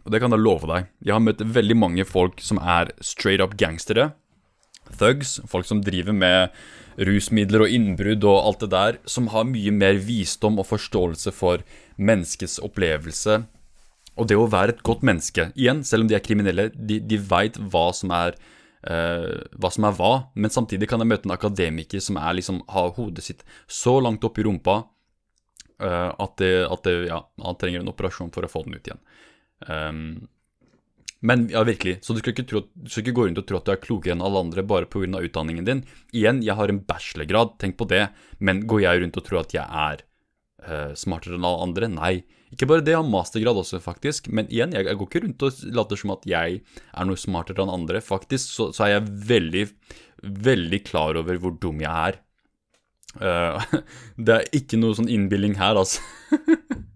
[0.07, 0.87] Og det kan jeg love deg.
[1.03, 4.13] Jeg har møtt veldig mange folk som er straight up gangstere.
[4.95, 5.39] Thugs.
[5.51, 6.55] Folk som driver med
[6.97, 8.99] rusmidler og innbrudd og alt det der.
[9.09, 11.65] Som har mye mer visdom og forståelse for
[11.97, 13.43] menneskets opplevelse.
[14.17, 15.51] Og det å være et godt menneske.
[15.57, 18.39] Igjen, selv om de er kriminelle, de, de veit hva som er
[18.87, 22.61] Uh, hva som er hva, men samtidig kan jeg møte en akademiker som er liksom,
[22.71, 24.77] har hodet sitt så langt opp i rumpa
[25.83, 28.87] uh, at, det, at det, ja, han trenger en operasjon for å få den ut
[28.87, 29.03] igjen.
[29.67, 30.05] Um,
[31.21, 31.99] men ja, virkelig.
[32.05, 34.15] Så du skal, tro, du skal, ikke gå rundt og tro at du er klokere
[34.15, 35.23] enn alle andre bare pga.
[35.25, 35.85] utdanningen din.
[36.13, 38.09] Igjen, jeg har en bachelorgrad, tenk på det.
[38.39, 40.05] Men går jeg rundt og tror at jeg er
[40.67, 41.89] uh, smartere enn alle andre?
[41.89, 42.15] Nei.
[42.53, 44.29] Ikke bare det, jeg har mastergrad også, faktisk.
[44.29, 47.65] Men igjen, jeg, jeg går ikke rundt og later som at jeg er noe smartere
[47.65, 48.05] enn andre.
[48.05, 49.65] Faktisk så, så er jeg veldig,
[50.51, 52.21] veldig klar over hvor dum jeg er.
[53.17, 53.81] Uh,
[54.29, 56.05] det er ikke noe sånn innbilning her, altså.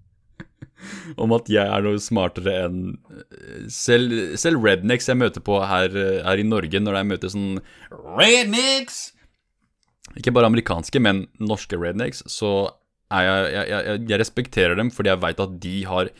[1.22, 2.82] Om at jeg er noe smartere enn
[3.20, 5.94] eh, selv, selv rednecks jeg møter på her,
[6.26, 9.10] her i Norge, når jeg møter sånn Rednecks!
[10.18, 12.50] Ikke bare amerikanske, men norske rednecks, så
[13.10, 16.10] jeg, jeg, jeg, jeg, respekterer dem fordi jeg veit at de har,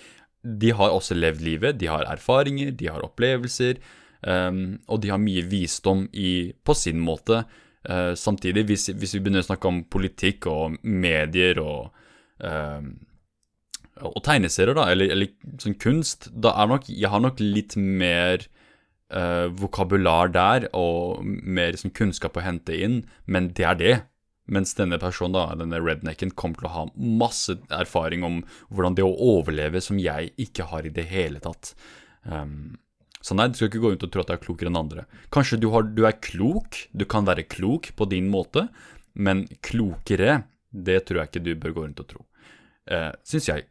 [0.42, 1.78] de har også levd livet.
[1.80, 3.80] De har erfaringer, de har opplevelser,
[4.26, 7.44] um, og de har mye visdom i, på sin måte.
[7.88, 11.94] Uh, samtidig, hvis, hvis, vi begynner å snakke om politikk og medier og,
[12.42, 12.92] um,
[14.08, 15.30] og tegneserier, da, eller, eller,
[15.62, 18.46] sånn kunst, da er nok Jeg har nok litt mer
[19.12, 23.96] uh, vokabular der og mer sånn kunnskap å hente inn, men det er det.
[24.50, 29.06] Mens denne personen, da, denne rednecken, kommer til å ha masse erfaring om hvordan det
[29.06, 31.74] å overleve som jeg ikke har i det hele tatt.
[32.24, 32.78] Um,
[33.20, 35.04] så nei, du skal ikke gå rundt og tro at du er klokere enn andre.
[35.34, 38.66] Kanskje du, har, du, er klok, du kan være klok på din måte,
[39.14, 42.24] men klokere, det tror jeg ikke du bør gå rundt og tro.
[42.90, 43.68] Uh, Syns jeg.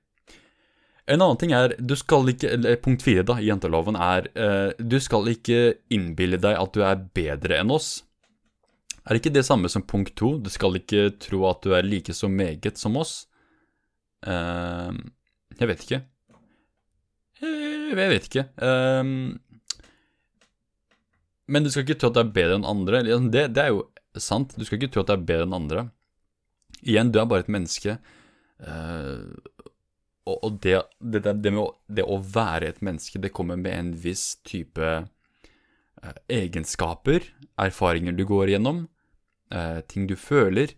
[1.10, 5.00] En annen ting er, du skal ikke, punkt fire da, i jenteloven er, uh, du
[5.02, 8.04] skal ikke innbille deg at du er bedre enn oss.
[9.02, 10.36] Er det ikke det samme som punkt to?
[10.38, 13.24] Du skal ikke tro at du er like så meget som oss?
[14.22, 14.94] Uh,
[15.58, 16.02] jeg vet ikke.
[17.42, 18.46] Jeg vet ikke.
[18.62, 19.34] Uh,
[21.50, 23.02] men du skal ikke tro at du er bedre enn andre.
[23.08, 23.88] Det, det, er jo
[24.20, 24.54] sant.
[24.54, 25.88] Du skal ikke tro at du er bedre enn andre.
[26.84, 27.98] Igjen, du er bare et menneske.
[28.62, 29.26] Uh,
[30.30, 33.74] og, og det, det, det, med å, det å være et menneske, det kommer med
[33.76, 37.26] en viss type eh, egenskaper,
[37.60, 38.86] erfaringer du går igjennom
[39.54, 40.76] eh, ting du føler.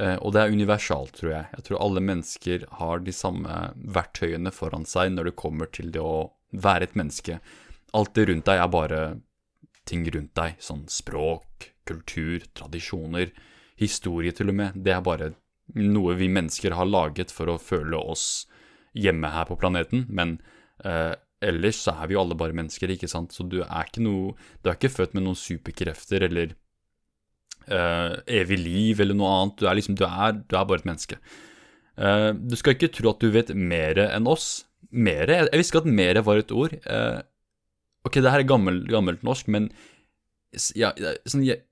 [0.00, 1.48] Eh, og det er universalt, tror jeg.
[1.56, 3.62] Jeg tror alle mennesker har de samme
[3.98, 7.40] verktøyene foran seg når det kommer til det å være et menneske.
[7.96, 9.02] Alt det rundt deg er bare
[9.88, 13.32] ting rundt deg, sånn språk, kultur, tradisjoner,
[13.80, 14.76] historie til og med.
[14.78, 15.32] Det er bare
[15.74, 18.46] noe vi mennesker har laget for å føle oss
[18.96, 20.06] hjemme her på planeten.
[20.08, 20.38] Men
[20.84, 21.12] eh,
[21.44, 23.34] ellers så er vi jo alle bare mennesker, ikke sant.
[23.36, 26.56] Så du er ikke noe Du er ikke født med noen superkrefter eller
[27.66, 29.60] eh, evig liv eller noe annet.
[29.60, 31.20] Du er, liksom, du er, du er bare et menneske.
[32.00, 34.66] Eh, du skal ikke tro at du vet mer enn oss.
[34.90, 35.44] Mere?
[35.44, 36.72] Jeg, visste ikke at mere var et ord.
[36.82, 37.20] Uh,
[38.08, 39.68] ok, det her er gammel, gammelt norsk, men
[40.74, 40.88] ja,
[41.30, 41.62] sånn, jeg,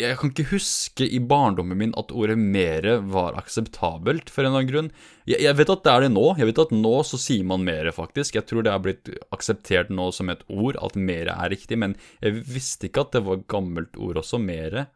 [0.00, 4.62] jeg, kan ikke huske i barndommen min at ordet mere var akseptabelt, for en eller
[4.62, 4.88] annen grunn.
[5.28, 6.24] Jeg, jeg, vet at det er det nå.
[6.40, 8.38] Jeg vet at nå så sier man mere, faktisk.
[8.38, 11.96] Jeg tror det er blitt akseptert nå som et ord, at mere er riktig, men
[12.24, 14.88] jeg visste ikke at det var gammelt ord også, mere.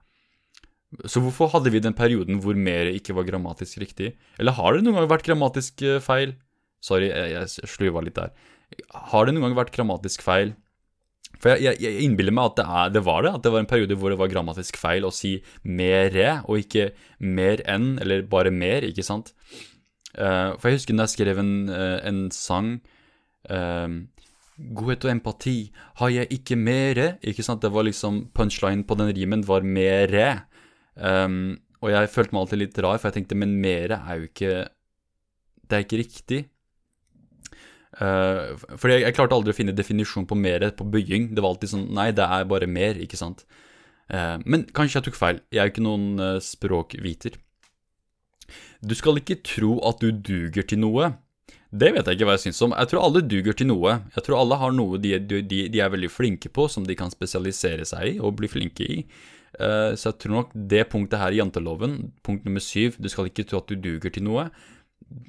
[1.10, 4.14] Så hvorfor hadde vi den perioden hvor mere ikke var grammatisk riktig?
[4.38, 6.36] Eller har det noen gang vært grammatisk eh, feil?
[6.84, 8.34] Sorry, jeg, jeg slurva litt der.
[9.12, 10.54] Har det noen gang vært grammatisk feil?
[11.42, 13.34] For jeg, jeg, jeg innbiller meg at det, er, det, var det.
[13.36, 16.90] At det var en periode hvor det var grammatisk feil å si mere, og ikke
[17.18, 19.34] mer enn, eller bare mer, ikke sant?
[20.14, 22.76] Uh, for jeg husker da jeg skrev en, uh, en sang
[23.50, 23.88] uh,
[24.54, 25.56] Godhet og empati
[25.98, 27.64] har jeg ikke mere, ikke sant?
[27.64, 30.28] Det var liksom Punchline på den rimen var mere.
[30.94, 34.28] Um, og jeg følte meg alltid litt rar, for jeg tenkte men mere er jo
[34.30, 34.52] ikke
[35.64, 36.40] Det er ikke riktig.
[37.94, 41.30] Uh, fordi jeg, jeg, klarte aldri å finne definisjon på mer på bygging.
[41.34, 43.44] Det var alltid sånn Nei, det er bare mer, ikke sant.
[44.10, 45.42] Uh, men kanskje jeg tok feil.
[45.54, 47.38] Jeg er jo ikke noen uh, språkviter.
[48.84, 51.14] Du skal ikke tro at du duger til noe.
[51.74, 52.74] Det vet jeg ikke hva jeg syns om.
[52.76, 53.96] Jeg tror alle duger til noe.
[54.14, 57.10] Jeg tror alle har noe de, de, de er veldig flinke på, som de kan
[57.10, 59.00] spesialisere seg i og bli flinke i.
[59.54, 63.30] Uh, så jeg tror nok det punktet her i janteloven, punkt nummer syv, du skal
[63.30, 64.48] ikke tro at du duger til noe.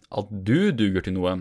[0.09, 1.39] At du duger til noe.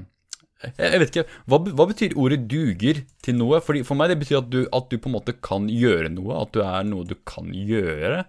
[0.79, 3.57] Jeg vet ikke, Hva, hva betyr ordet 'duger' til noe?
[3.65, 6.33] Fordi For meg det betyr at du, at du, på en måte kan gjøre noe.
[6.41, 8.25] At du er noe du kan gjøre.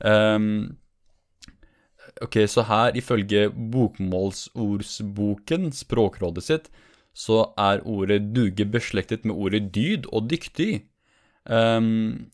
[0.00, 0.76] Um,
[2.24, 6.70] ok, så her ifølge bokmålsordsboken, språkrådet sitt,
[7.16, 10.80] så er ordet 'duge' beslektet med ordet 'dyd' og 'dyktig'.
[11.46, 12.30] Um,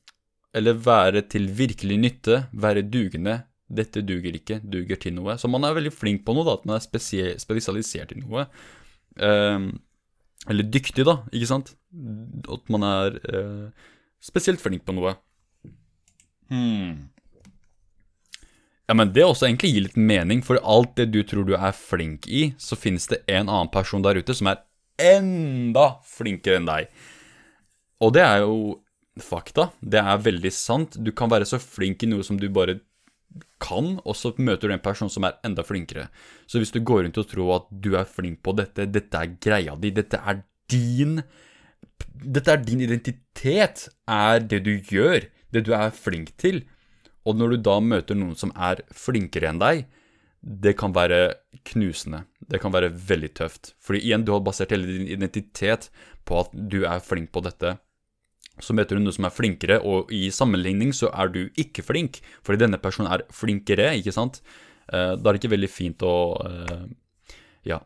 [0.54, 3.42] eller være til virkelig nytte, være dugende.
[3.72, 5.38] Dette duger ikke, duger til noe.
[5.40, 6.84] Så man er veldig flink på noe, da, at man er
[7.40, 8.44] spesialisert i noe.
[9.20, 9.72] Uh,
[10.50, 11.74] eller dyktig, da, ikke sant?
[12.50, 13.90] At man er eh,
[14.22, 15.14] spesielt flink på noe.
[16.50, 17.12] Hmm.
[18.90, 21.76] Ja, men det også egentlig gir litt mening, for alt det du tror du er
[21.76, 24.64] flink i, så finnes det en annen person der ute som er
[25.00, 26.90] enda flinkere enn deg.
[28.02, 28.56] Og det er jo
[29.22, 29.70] fakta.
[29.78, 30.98] Det er veldig sant.
[30.98, 32.80] Du kan være så flink i noe som du bare
[33.62, 36.08] kan, og så møter du en person som er enda flinkere.
[36.46, 39.36] Så hvis du går rundt og tror at du er flink på dette, dette er
[39.42, 41.22] greia di, dette er din
[42.22, 46.60] Dette er din identitet, er det du gjør, det du er flink til.
[47.26, 49.84] Og når du da møter noen som er flinkere enn deg,
[50.42, 51.34] det kan være
[51.70, 52.24] knusende.
[52.50, 53.72] Det kan være veldig tøft.
[53.82, 55.88] Fordi igjen, du har basert hele din identitet
[56.26, 57.76] på at du er flink på dette.
[58.62, 62.20] Så møter du noen som er flinkere, og i sammenligning så er du ikke flink.
[62.46, 64.40] Fordi denne personen er flinkere, ikke sant.
[64.88, 66.84] Eh, da er det ikke veldig fint å eh,
[67.68, 67.78] Ja,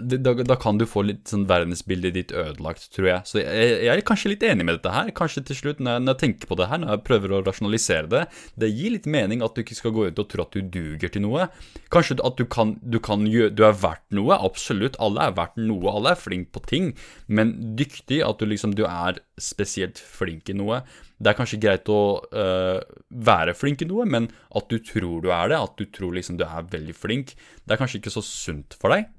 [0.00, 3.26] da, da, kan du få litt sånn verdensbildet ditt ødelagt, tror jeg.
[3.28, 5.12] Så jeg, jeg, er kanskje litt enig med dette her.
[5.16, 7.42] Kanskje til slutt, når jeg, når jeg, tenker på det her, når jeg prøver å
[7.46, 8.22] rasjonalisere det
[8.60, 11.12] Det gir litt mening at du ikke skal gå ut og tro at du duger
[11.12, 11.48] til noe.
[11.92, 14.38] Kanskje at du kan, du kan gjøre Du er verdt noe.
[14.50, 14.98] Absolutt.
[15.02, 15.94] Alle er verdt noe.
[15.94, 16.90] Alle er flink på ting.
[17.28, 20.82] Men dyktig, at du liksom Du er spesielt flink i noe.
[21.20, 22.00] Det er kanskje greit å
[22.32, 22.80] øh,
[23.28, 26.38] være flink i noe, men at du tror du er det, at du tror liksom
[26.40, 27.34] du er veldig flink,
[27.68, 29.10] det er kanskje ikke så sunt for deg.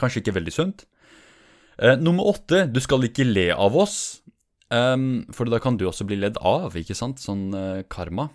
[0.00, 0.86] Kanskje ikke veldig sunt.
[1.78, 4.20] Eh, nummer åtte, du skal ikke le av oss.
[4.74, 7.20] Um, for da kan du også bli ledd av, ikke sant?
[7.22, 8.30] Sånn uh, karma.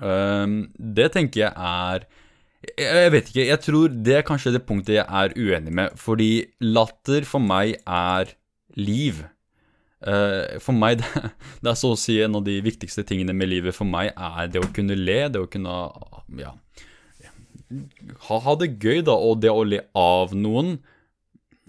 [0.00, 2.06] Um, det tenker jeg er
[2.64, 3.44] jeg, vet ikke.
[3.44, 5.96] Jeg tror det er kanskje det punktet jeg er uenig med.
[6.00, 8.32] Fordi latter for meg er
[8.80, 9.20] liv.
[10.04, 11.04] Uh, for meg,
[11.62, 14.50] det, er så å si en av de viktigste tingene med livet for meg, er
[14.52, 15.76] det å kunne le, det å kunne
[16.40, 16.52] ja,
[18.28, 20.76] ha, det gøy, da, og det å le av noen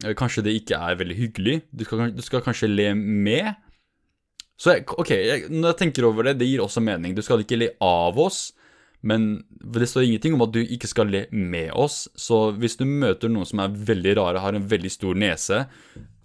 [0.04, 1.56] eh, Kanskje det ikke er veldig hyggelig.
[1.72, 3.54] Du skal, du skal kanskje le med.
[4.60, 7.16] Så jeg, ok, jeg, når jeg tenker over det, det gir også mening.
[7.16, 8.48] Du skal ikke le av oss,
[9.06, 12.06] men det står ingenting om at du ikke skal le med oss.
[12.16, 15.66] Så hvis du møter noen som er veldig rare, har en veldig stor nese,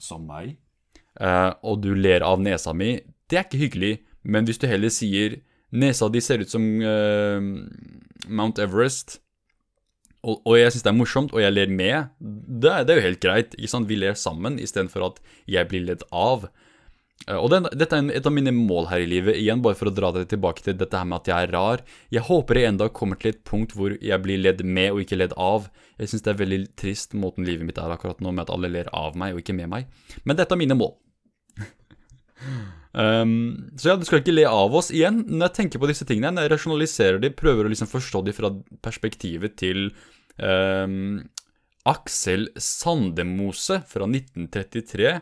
[0.01, 0.55] som meg,
[1.21, 2.95] eh, og du ler av nesa mi,
[3.31, 3.95] det er ikke hyggelig.
[4.23, 5.40] Men hvis du heller sier
[5.71, 7.38] nesa di ser ut som uh,
[8.29, 9.21] Mount Everest
[10.20, 13.06] og, og jeg syns det er morsomt, og jeg ler med, det, det, er jo
[13.09, 13.54] helt greit.
[13.56, 13.88] ikke sant?
[13.88, 16.48] Vi ler sammen istedenfor at jeg blir ledd av.
[17.26, 19.88] Eh, og det, Dette er et av mine mål her i livet, igjen bare for
[19.88, 21.85] å dra det tilbake til dette her med at jeg er rar.
[22.12, 25.04] Jeg håper jeg en dag kommer til et punkt hvor jeg blir ledd med og
[25.04, 25.70] ikke ledd av.
[26.00, 28.72] Jeg syns det er veldig trist måten livet mitt er akkurat nå, med at alle
[28.72, 29.88] ler av meg og ikke med meg.
[30.24, 30.96] Men dette er mine mål.
[32.90, 34.90] Um, så ja, du skal ikke le av oss.
[34.94, 38.24] Igjen, når jeg tenker på disse tingene, når jeg rasjonaliserer de, prøver å liksom forstå
[38.26, 38.50] de fra
[38.83, 39.90] perspektivet til
[40.42, 41.20] um,
[41.90, 45.20] Aksel Sandemose fra 1933, uh,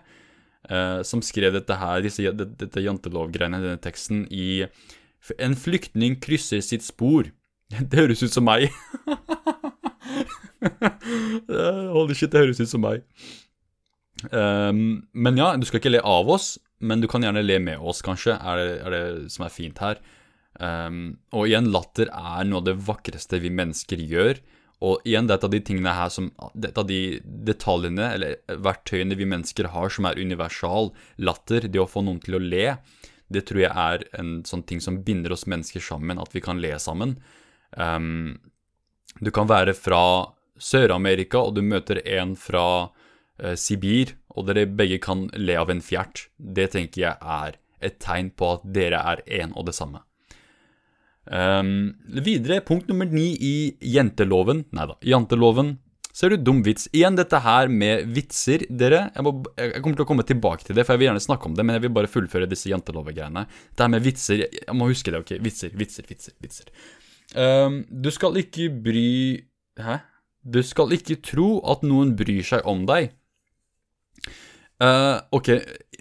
[0.68, 4.66] eh, som skrev dette her, disse, dette, jantelovgreiene, denne teksten, i
[5.42, 7.24] En flyktning krysser sitt spor.
[7.90, 8.68] Det høres ut som meg.
[11.92, 13.02] Holy shit, det høres ut som meg.
[14.33, 17.83] Um, men ja, du skal ikke le av oss, men du kan gjerne le med
[17.83, 19.03] oss, kanskje, er det, er det
[19.35, 20.01] som er fint her.
[20.59, 24.41] Um, og igjen, latter er noe av det vakreste vi mennesker gjør.
[24.87, 28.12] Og igjen, det er et av de tingene her som Det er av de detaljene,
[28.14, 30.93] eller verktøyene vi mennesker har, som er universal.
[31.19, 32.77] Latter, det å få noen til å le,
[33.29, 36.62] det tror jeg er en sånn ting som binder oss mennesker sammen, at vi kan
[36.62, 37.19] le sammen.
[37.75, 38.38] Um,
[39.19, 45.01] du kan være fra Sør-Amerika, og du møter en fra uh, Sibir, og dere begge
[45.03, 49.23] kan le av en fjert, det tenker jeg er et tegn på at dere er
[49.41, 50.03] én og det samme.
[51.29, 51.93] Um,
[52.25, 55.75] videre, punkt nummer ni i jenteloven Nei da, janteloven.
[56.19, 56.88] Ser du dum vits?
[56.97, 59.05] Igjen dette her med vitser, dere.
[59.14, 61.47] Jeg, må, jeg, kommer til å komme tilbake til det, for jeg vil gjerne snakke
[61.47, 63.45] om det, men jeg vil bare fullføre disse jantelovegreiene.
[63.71, 65.37] Det her med vitser, jeg må huske det, ok?
[65.45, 66.35] Vitser, vitser, vitser.
[66.43, 66.73] vitser.
[67.37, 69.11] Um, du skal ikke bry
[69.79, 70.01] Hæ?
[70.49, 73.12] Du skal ikke tro at noen bryr seg om deg.
[74.79, 75.49] Uh, ok,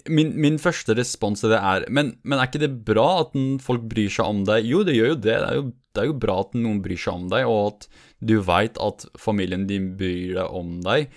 [0.06, 3.32] min, min, første respons til det er men, men, er ikke det bra at
[3.64, 4.68] folk bryr seg om deg?
[4.70, 5.32] Jo, det gjør jo det.
[5.34, 5.64] Det er jo,
[5.96, 7.88] det er jo bra at noen bryr seg om deg, og at
[8.22, 11.10] du veit at familien din bryr deg om deg.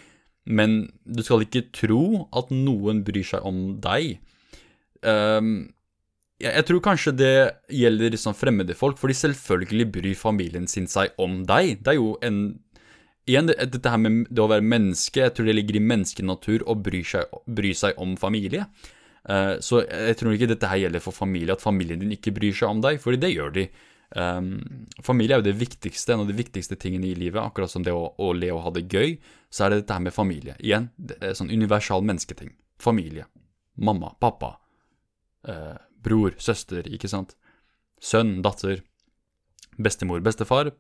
[0.50, 4.18] Men du skal ikke tro at noen bryr seg om deg.
[5.06, 5.70] Um,
[6.42, 7.36] jeg, jeg, tror kanskje det
[7.70, 11.78] gjelder liksom fremmede folk, fordi selvfølgelig bryr familien sin seg om deg.
[11.86, 12.42] Det er jo en
[13.30, 16.76] igjen, dette her med det å være menneske, jeg tror det ligger i menneskenatur å
[16.80, 18.66] bry seg, bry seg om familie.
[19.22, 22.56] Uh, så jeg tror ikke dette her gjelder for familie, at familien din ikke bryr
[22.58, 23.68] seg om deg, fordi det gjør de.
[24.12, 24.48] Um,
[25.06, 27.40] familie er jo det viktigste, en av de viktigste tingene i livet.
[27.44, 29.16] Akkurat som det å, å le og ha det gøy,
[29.54, 30.58] så er det dette her med familie.
[30.60, 32.56] Igjen, det er sånn universal mennesketing.
[32.82, 33.28] Familie.
[33.82, 34.56] Mamma, pappa,
[35.48, 37.38] uh, bror, søster, ikke sant.
[38.02, 38.82] Sønn, datter,
[39.78, 40.74] bestemor, bestefar,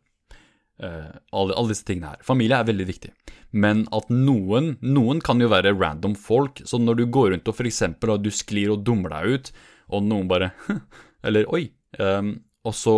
[0.81, 2.21] alle, alle, disse tingene her.
[2.25, 3.11] Familie er veldig viktig.
[3.51, 6.63] Men at noen Noen kan jo være random folk.
[6.65, 7.83] Så når du går rundt og f.eks.
[8.01, 9.51] og du sklir og dummer deg ut,
[9.91, 10.53] og noen bare
[11.27, 11.67] Eller oi.
[11.99, 12.95] Um, og så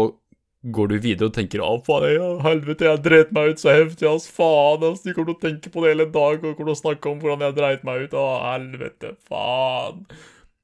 [0.64, 4.08] går du videre og tenker 'Å, faen, jeg, helvete, jeg dreit meg ut så heftig,
[4.08, 4.30] ass.
[4.32, 5.02] Faen, ass.
[5.04, 7.20] De kommer til å tenke på det hele dag og kommer til å snakke om
[7.20, 8.16] hvordan jeg dreit meg ut.
[8.16, 10.06] Å, helvete, faen.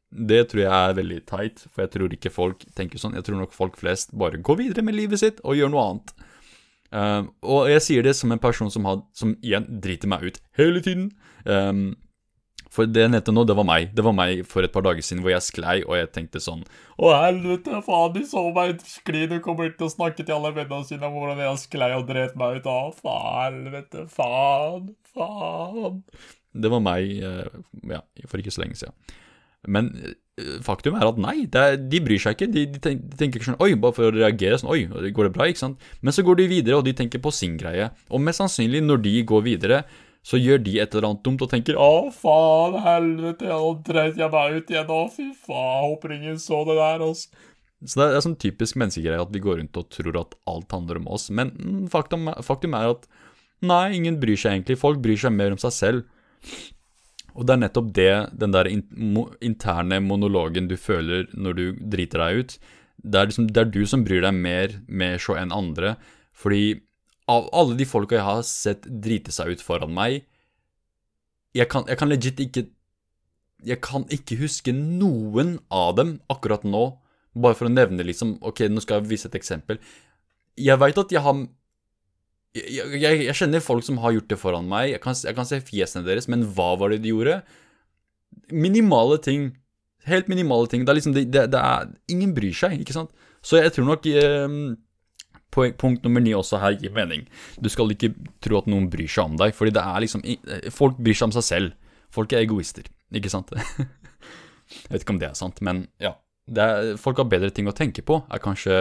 [0.10, 3.18] Det tror jeg er veldig teit, for jeg tror ikke folk tenker sånn.
[3.20, 6.16] Jeg tror nok folk flest bare går videre med livet sitt og gjør noe annet.
[6.89, 10.39] Um, og jeg sier det som en person som, had, som igjen driter meg ut
[10.58, 11.12] hele tiden.
[11.45, 11.91] Um,
[12.69, 13.89] for det jeg nevnte nå, det var meg.
[13.97, 16.62] Det var meg for et par dager siden hvor jeg sklei, og jeg tenkte sånn
[17.02, 20.86] Å, helvete, faen, de så meg skli, du kommer til å snakke til alle vennene
[20.86, 22.69] sine om hvordan jeg sklei og dret meg ut.
[22.69, 26.04] Å, faen, helvete, faen, faen.
[26.54, 27.60] Det var meg, eh,
[27.95, 29.17] ja, for ikke så lenge siden.
[29.67, 29.89] Men
[30.65, 32.49] faktum er at nei, er, de bryr seg ikke.
[32.54, 35.47] De, de, tenker, ikke sånn Oi, bare for å reagere sånn Oi, går det bra?
[35.49, 35.89] ikke sant?
[36.02, 37.89] Men så går de videre, og de tenker på sin greie.
[38.10, 39.84] Og mest sannsynlig, når de går videre,
[40.25, 44.32] så gjør de et eller annet dumt og tenker 'Å, faen, helvete, nå dreit jeg
[44.34, 47.30] meg ut igjen, å, fy faen, håper ingen så det der', altså.
[47.80, 50.99] Så det er, sånn typisk menneskegreie at vi går rundt og tror at alt handler
[50.99, 53.08] om oss, men mm, faktum, faktum er at
[53.63, 54.80] nei, ingen bryr seg egentlig.
[54.82, 56.04] Folk bryr seg mer om seg selv.
[57.38, 58.12] Og det er nettopp det,
[58.42, 62.56] den der interne monologen du føler når du driter deg ut.
[63.00, 65.96] Det er, liksom, det er du som bryr deg mer med så enn andre.
[66.36, 66.80] Fordi
[67.30, 70.24] av alle de folka jeg har sett drite seg ut foran meg
[71.54, 72.63] Jeg kan, jeg kan legit ikke
[73.65, 76.84] Jeg kan ikke huske noen av dem akkurat nå.
[77.38, 79.78] Bare for å nevne liksom Ok, nå skal jeg vise et eksempel.
[80.60, 81.38] Jeg veit at jeg har
[82.58, 84.90] jeg, jeg, jeg, kjenner folk som har gjort det foran meg.
[84.96, 87.40] Jeg kan, jeg kan se fjesene deres, men hva var det de gjorde?
[88.50, 89.52] Minimale ting.
[90.10, 90.86] Helt minimale ting.
[90.86, 93.14] Det er liksom det, det, det er, Ingen bryr seg, ikke sant?
[93.46, 94.56] Så jeg tror nok eh,
[95.52, 97.28] punkt nummer ni også her gir mening.
[97.62, 98.12] Du skal ikke
[98.44, 100.26] tro at noen bryr seg om deg, fordi det er liksom
[100.74, 101.96] Folk bryr seg om seg selv.
[102.14, 103.54] Folk er egoister, ikke sant?
[104.70, 106.16] Jeg vet ikke om det er sant, men ja.
[106.50, 108.76] Er, folk har bedre ting å tenke på, er kanskje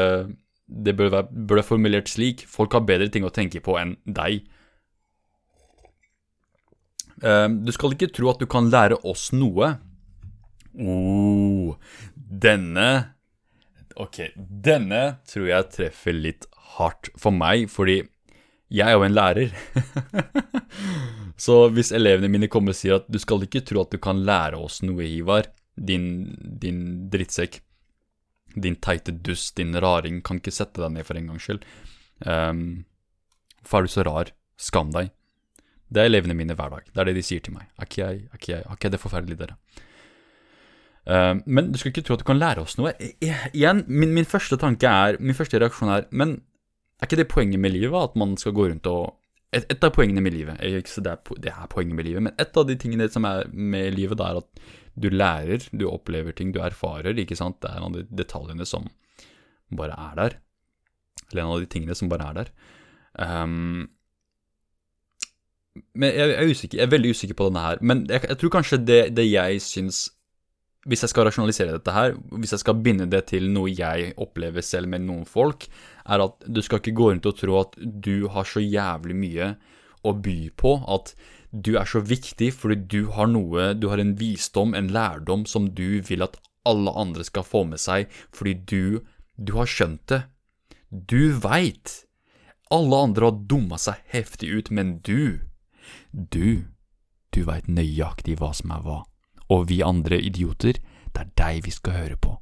[0.69, 2.45] Det bør være, burde formulert slik.
[2.47, 4.45] Folk har bedre ting å tenke på enn deg.
[7.25, 9.75] Um, du skal ikke tro at du kan lære oss noe.
[10.79, 11.75] Oh,
[12.15, 12.89] denne
[13.99, 16.45] Ok, denne tror jeg treffer litt
[16.77, 17.97] hardt for meg, fordi
[18.71, 19.55] jeg er jo en lærer.
[21.45, 24.21] så hvis elevene mine kommer og sier at du skal ikke tro at du kan
[24.23, 26.29] lære oss noe, Ivar, din,
[26.63, 27.59] din drittsekk,
[28.55, 31.67] din teite dust, din raring, kan ikke sette deg ned for en gangs skyld.
[32.25, 32.85] Um,
[33.63, 34.33] hvorfor er du så rar?
[34.59, 35.13] Skam deg.
[35.89, 36.89] Det er elevene mine hver dag.
[36.89, 37.69] Det er det de sier til meg.
[37.79, 39.57] Er ikke jeg, er ikke jeg, er ikke jeg det forferdelig, dere?
[41.09, 42.93] Um, men du skal ikke tro at du kan lære oss noe.
[43.01, 46.43] I, igjen, min, min, første tanke er, min første reaksjon er Men
[46.99, 47.97] er ikke det poenget med livet?
[47.97, 49.15] At man skal gå rundt og
[49.49, 52.35] Et, et av poengene med livet ikke det, er, det er poenget med livet, men
[52.37, 54.67] et av de tingene som er med livet, det er at
[55.01, 57.61] du lærer, du opplever ting, du erfarer, ikke sant?
[57.63, 58.89] Det er en av de detaljene som
[59.79, 60.37] bare er der.
[61.29, 62.53] Eller en av de tingene som bare er der.
[63.19, 63.89] Um,
[65.95, 67.83] men jeg er, usikker, jeg er, veldig usikker på denne her.
[67.83, 70.07] Men jeg, jeg tror kanskje det, det jeg syns
[70.89, 74.65] hvis jeg skal rasjonalisere dette her, hvis jeg skal binde det til noe jeg opplever
[74.65, 75.67] selv med noen folk,
[76.09, 79.51] er at du skal ikke gå rundt og tro at du har så jævlig mye
[80.07, 81.13] å by på, at
[81.51, 85.71] du er så viktig fordi du har noe, du har en visdom, en lærdom som
[85.75, 86.37] du vil at
[86.69, 89.07] alle andre skal få med seg, fordi du,
[89.37, 90.23] du har skjønt det.
[90.91, 92.03] Du veit.
[92.73, 95.41] Alle andre har dumma seg heftig ut, men du,
[96.13, 96.69] du,
[97.33, 98.99] du veit nøyaktig hva som er hva.
[99.49, 100.77] Og vi andre idioter,
[101.15, 102.37] det er deg vi skal høre på.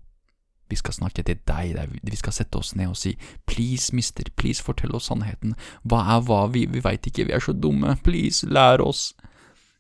[0.71, 3.15] Vi skal snakke til deg, vi skal sette oss ned og si
[3.47, 5.55] please, mister, please, fortell oss sannheten.
[5.87, 9.13] Hva er hva, vi, vi veit ikke, vi er så dumme, please, lær oss.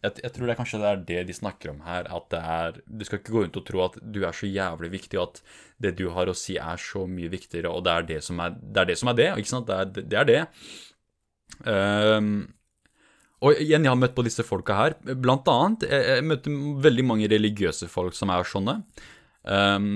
[0.04, 2.40] Jeg, jeg, tror det er kanskje det er det de snakker om her, at det
[2.40, 5.30] er Du skal ikke gå rundt og tro at du er så jævlig viktig, og
[5.30, 5.40] at
[5.82, 8.54] det du har å si er så mye viktigere, og det er det som er
[8.60, 9.72] det, er det, som er det ikke sant?
[9.72, 10.20] Det er det.
[10.20, 10.42] Er det.
[11.66, 12.36] Um,
[13.44, 14.96] og igjen, jeg har møtt på disse folka her.
[15.20, 18.78] Blant annet, jeg, jeg møter veldig mange religiøse folk som er sånne.
[19.44, 19.90] Um,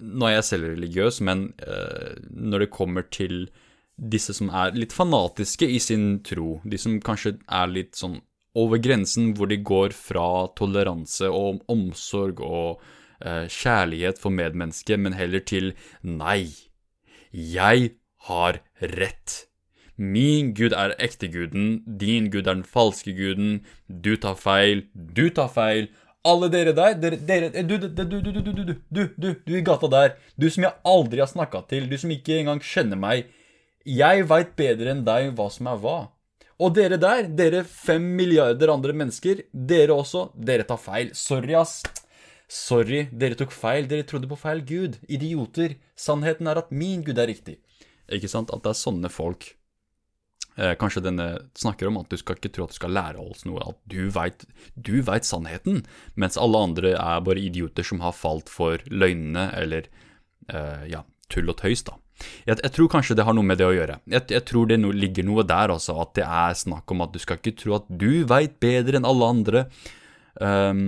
[0.00, 3.46] nå er jeg selv religiøs, men uh, når det kommer til
[3.96, 8.20] disse som er litt fanatiske i sin tro, de som kanskje er litt sånn
[8.58, 12.82] over grensen, hvor de går fra toleranse og omsorg og
[13.24, 15.72] uh, kjærlighet for medmennesket, men heller til
[16.02, 16.50] nei,
[17.32, 17.94] jeg
[18.28, 19.46] har rett.
[19.96, 25.52] Min gud er ekteguden, din gud er den falske guden, du tar feil, du tar
[25.52, 25.90] feil.
[26.22, 28.74] Alle dere der, dere, dere du, du, du, du, du, du, du,
[29.18, 32.36] du, du, i gata der, du som jeg aldri har snakka til, du som ikke
[32.38, 33.32] engang kjenner meg.
[33.82, 35.96] Jeg veit bedre enn deg hva som er hva.
[36.62, 41.10] Og dere der, dere fem milliarder andre mennesker, dere også, dere tar feil.
[41.18, 41.80] Sorry, ass.
[42.46, 43.88] Sorry, dere tok feil.
[43.90, 45.00] Dere trodde på feil gud.
[45.10, 45.74] Idioter.
[45.98, 47.58] Sannheten er at min gud er riktig.
[48.12, 48.54] Ikke sant?
[48.54, 49.50] At det er sånne folk
[50.56, 51.28] eh, Kanskje denne
[51.58, 55.00] snakker om at du skal ikke tro at du skal lære oss noe, at du
[55.02, 55.82] veit sannheten,
[56.14, 59.88] mens alle andre er bare idioter som har falt for løgnene eller
[60.48, 61.98] eh, ja, tull og tøys, da.
[62.46, 63.98] Jeg, jeg, tror kanskje det har noe med det å gjøre.
[64.10, 67.14] Jeg, jeg tror det no, ligger noe der altså, at det er snakk om at
[67.14, 69.64] du skal ikke tro at du veit bedre enn alle andre.
[70.38, 70.82] Um,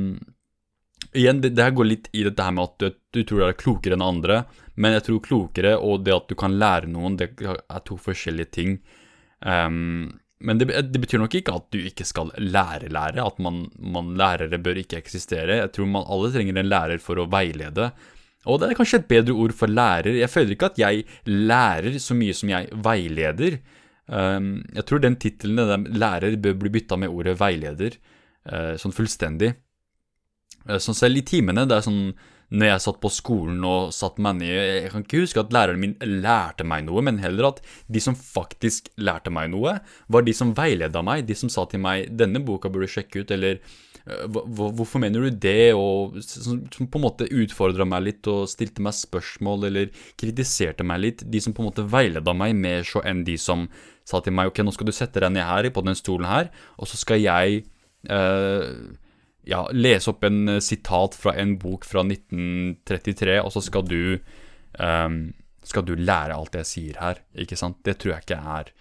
[1.12, 3.46] igjen, det, det, her går litt i dette her med at du, du tror du
[3.48, 4.42] er klokere enn andre,
[4.74, 8.54] men jeg tror klokere og det at du kan lære noen, det er to forskjellige
[8.58, 8.78] ting.
[9.41, 13.64] Um, men det, det, betyr nok ikke at du ikke skal lære lære, at man,
[13.78, 15.61] man lærere bør ikke eksistere.
[15.62, 17.93] Jeg tror man alle trenger en lærer for å veilede.
[18.45, 20.18] Og det er kanskje et bedre ord for lærer.
[20.18, 23.59] Jeg føler ikke at jeg lærer så mye som jeg veileder.
[24.05, 27.97] Um, jeg tror den tittelen, lærer, bør bli bytta med ordet veileder,
[28.53, 29.55] uh, sånn fullstendig.
[30.68, 32.03] Uh, sånn selv i timene, det er sånn
[32.55, 35.80] når jeg satt på skolen og satt meg ned Jeg kan ikke huske at læreren
[35.82, 39.78] min lærte meg noe, men heller at de som faktisk lærte meg noe,
[40.09, 43.24] var de som veileda meg, de som sa til meg 'denne boka burde du sjekke
[43.24, 43.59] ut', eller
[44.07, 48.82] «Øh, 'hvorfor mener du det', og som, på en måte utfordra meg litt og stilte
[48.82, 49.90] meg spørsmål eller
[50.20, 51.30] kritiserte meg litt.
[51.30, 53.68] De som på en måte veileda meg mer så enn de som
[54.05, 56.50] sa til meg 'ok, nå skal du sette deg ned her på den stolen her',
[56.78, 57.64] og så skal jeg
[58.11, 58.94] uh,
[59.49, 64.16] ja, lese opp en eh, sitat fra en bok fra 1933, og så skal du
[64.78, 65.18] um,
[65.64, 67.80] skal du lære alt jeg sier her, ikke sant?
[67.86, 68.72] Det tror jeg ikke er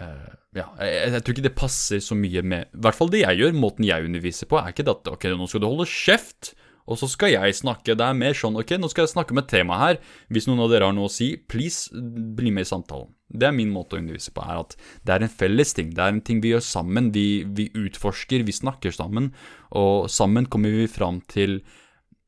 [0.00, 3.22] uh, Ja, jeg, jeg, tror ikke det passer så mye med I hvert fall det
[3.22, 6.54] jeg gjør, måten jeg underviser på, er ikke at ok, nå skal du holde kjeft,
[6.90, 7.94] og så skal jeg snakke.
[7.94, 10.00] Det er mer sånn ok, nå skal jeg snakke om et tema her.
[10.32, 13.12] Hvis noen av dere har noe å si, please bli med i samtalen.
[13.30, 14.76] Det er min måte å undervise på, er at
[15.06, 15.92] det er en felles ting.
[15.94, 17.10] Det er en ting vi gjør sammen.
[17.14, 19.30] Vi, vi utforsker, vi snakker sammen,
[19.70, 21.60] og sammen kommer vi fram til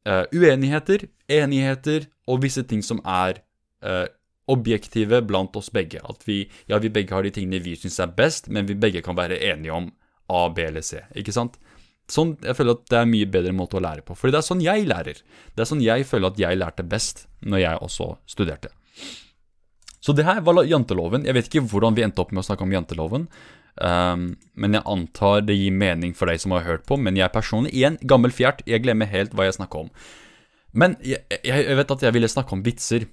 [0.09, 3.43] uh, uenigheter, enigheter og visse ting som er
[3.83, 4.07] uh,
[4.53, 6.03] objektive blant oss begge.
[6.07, 9.03] At vi, ja, vi begge har de tingene vi syns er best, men vi begge
[9.05, 9.91] kan være enige om
[10.33, 11.03] A, B eller C.
[11.19, 11.59] Ikke sant?
[12.11, 14.17] Sånn, jeg føler at det er en mye bedre måte å lære på.
[14.19, 15.21] Fordi det er sånn jeg lærer.
[15.55, 18.73] Det er sånn jeg føler at jeg lærte best når jeg også studerte.
[20.03, 21.27] Så det her var janteloven.
[21.29, 23.29] Jeg vet ikke hvordan vi endte opp med å snakke om janteloven.
[23.81, 24.25] Um,
[24.59, 26.99] men jeg antar det gir mening for deg som har hørt på.
[26.99, 29.93] Men jeg personlig, igjen, gammel fjert, jeg glemmer helt hva jeg snakker om.
[30.73, 33.07] Men jeg, jeg, vet at jeg ville snakke om vitser.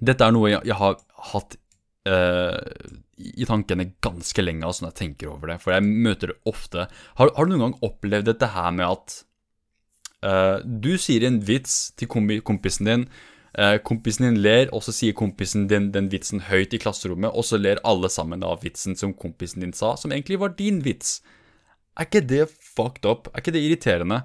[0.00, 0.96] Dette er noe jeg, jeg har
[1.34, 1.58] hatt
[2.08, 2.58] uh,
[3.16, 6.88] i tankene ganske lenge altså, når jeg tenker over det, for jeg møter det ofte.
[7.20, 9.20] Har, har du noen gang opplevd dette her med at
[10.26, 13.06] uh, du sier en vits til kompisen din,
[13.86, 17.60] kompisen din ler, og så sier kompisen din den vitsen høyt i klasserommet, og så
[17.60, 21.20] ler alle sammen av vitsen som kompisen din sa, som egentlig var din vits.
[21.94, 23.30] Er ikke det fucked up?
[23.30, 24.24] Er ikke det irriterende?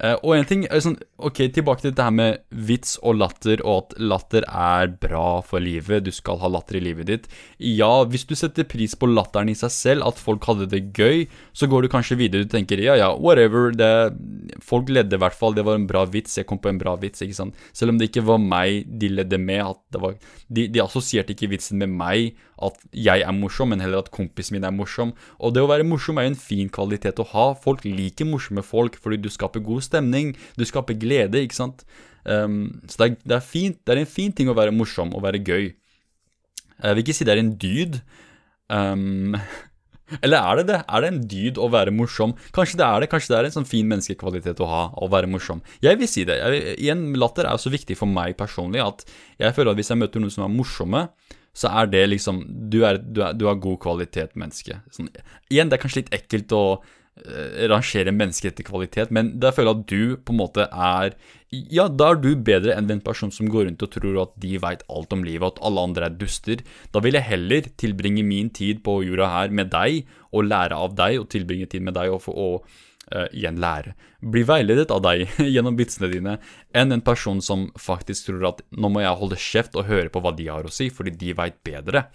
[0.00, 3.92] Uh, og en ting sånn, Ok, tilbake til dette med vits og latter, og at
[4.00, 6.02] latter er bra for livet.
[6.06, 7.28] Du skal ha latter i livet ditt.
[7.62, 11.28] Ja, hvis du setter pris på latteren i seg selv, at folk hadde det gøy,
[11.54, 12.48] så går du kanskje videre.
[12.48, 13.70] Du tenker ja, ja, whatever.
[13.76, 13.92] Det,
[14.64, 15.54] folk ledde i hvert fall.
[15.54, 16.34] Det var en bra vits.
[16.40, 17.62] Jeg kom på en bra vits, ikke sant.
[17.76, 19.84] Selv om det ikke var meg de ledde med.
[19.94, 20.18] Var,
[20.50, 22.32] de, de assosierte ikke vitsen med meg,
[22.66, 25.12] at jeg er morsom, men heller at kompisen min er morsom.
[25.42, 27.50] Og det å være morsom er jo en fin kvalitet å ha.
[27.58, 31.86] Folk liker morsomme folk fordi du skaper god stemning, du skaper glede, ikke sant.
[32.24, 35.14] Um, så det er, det er, fint, det er en fin ting å være morsom
[35.16, 35.72] og være gøy.
[36.82, 38.00] Jeg vil ikke si det er en dyd.
[38.72, 39.36] Um,
[40.24, 40.80] eller er det det?
[40.86, 42.34] Er det en dyd å være morsom?
[42.54, 43.10] Kanskje det er det.
[43.12, 45.62] Kanskje det er en sånn fin menneskekvalitet å ha, å være morsom.
[45.84, 46.38] Jeg vil si det.
[46.40, 49.06] Jeg, igjen, latter er så viktig for meg personlig at
[49.40, 51.06] jeg føler at hvis jeg møter noen som er morsomme,
[51.52, 52.42] så er det liksom
[52.72, 54.80] Du er, du er, du er god kvalitet menneske.
[54.94, 55.10] Sånn,
[55.52, 59.72] igjen, det er kanskje litt ekkelt å uh, rangere mennesker etter kvalitet, men da føler
[59.72, 61.16] jeg at du på en måte er
[61.52, 64.56] Ja, da er du bedre enn den personen som går rundt og tror at de
[64.62, 66.62] veit alt om livet, og at alle andre er duster.
[66.96, 70.96] Da vil jeg heller tilbringe min tid på jorda her med deg, og lære av
[70.96, 72.64] deg, og tilbringe tid med deg og, og
[73.14, 73.94] uh, igjen lære.
[74.32, 76.36] Bli veiledet av deg gjennom vitsene dine,
[76.74, 80.22] enn en person som faktisk tror at nå må jeg holde kjeft og høre på
[80.24, 82.06] hva de har å si, fordi de veit bedre.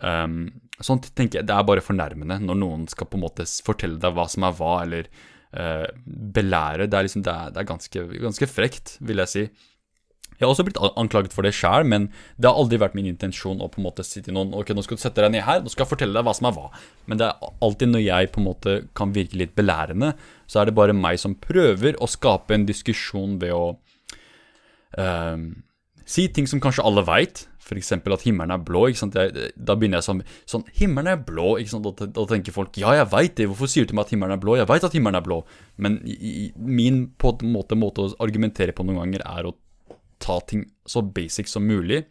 [0.00, 0.46] Um,
[0.80, 4.14] sånn tenker jeg, Det er bare fornærmende når noen skal på en måte fortelle deg
[4.16, 5.10] hva som er hva, eller
[5.56, 6.88] uh, belære.
[6.88, 9.44] Det er, liksom, det er, det er ganske, ganske, frekt, vil jeg si.
[10.40, 12.08] Jeg har også blitt anklaget for det sjøl, men
[12.40, 14.84] det har aldri vært min intensjon å på en måte si til noen Ok, nå
[14.86, 16.70] skal du sette deg ned her, nå skal jeg fortelle deg hva som er hva.
[17.10, 20.14] Men det er alltid når jeg på en måte kan virke litt belærende,
[20.48, 23.66] så er det bare meg som prøver å skape en diskusjon ved å
[24.96, 25.36] uh,
[26.08, 27.92] si ting som kanskje alle veit, f.eks.
[28.00, 28.86] at himmelen er blå.
[28.88, 29.16] ikke sant?
[29.20, 31.52] Jeg, da begynner jeg sånn, sånn Himmelen er blå.
[31.60, 31.86] ikke sant?
[32.00, 33.46] Da, da tenker folk ja, jeg veit det.
[33.50, 34.56] Hvorfor sier du til meg at himmelen er blå?
[34.58, 35.42] Jeg veit at himmelen er blå.
[35.76, 39.54] Men i, min på en måte, måte å argumentere på noen ganger er å
[40.20, 42.04] ta ting så basic som mulig.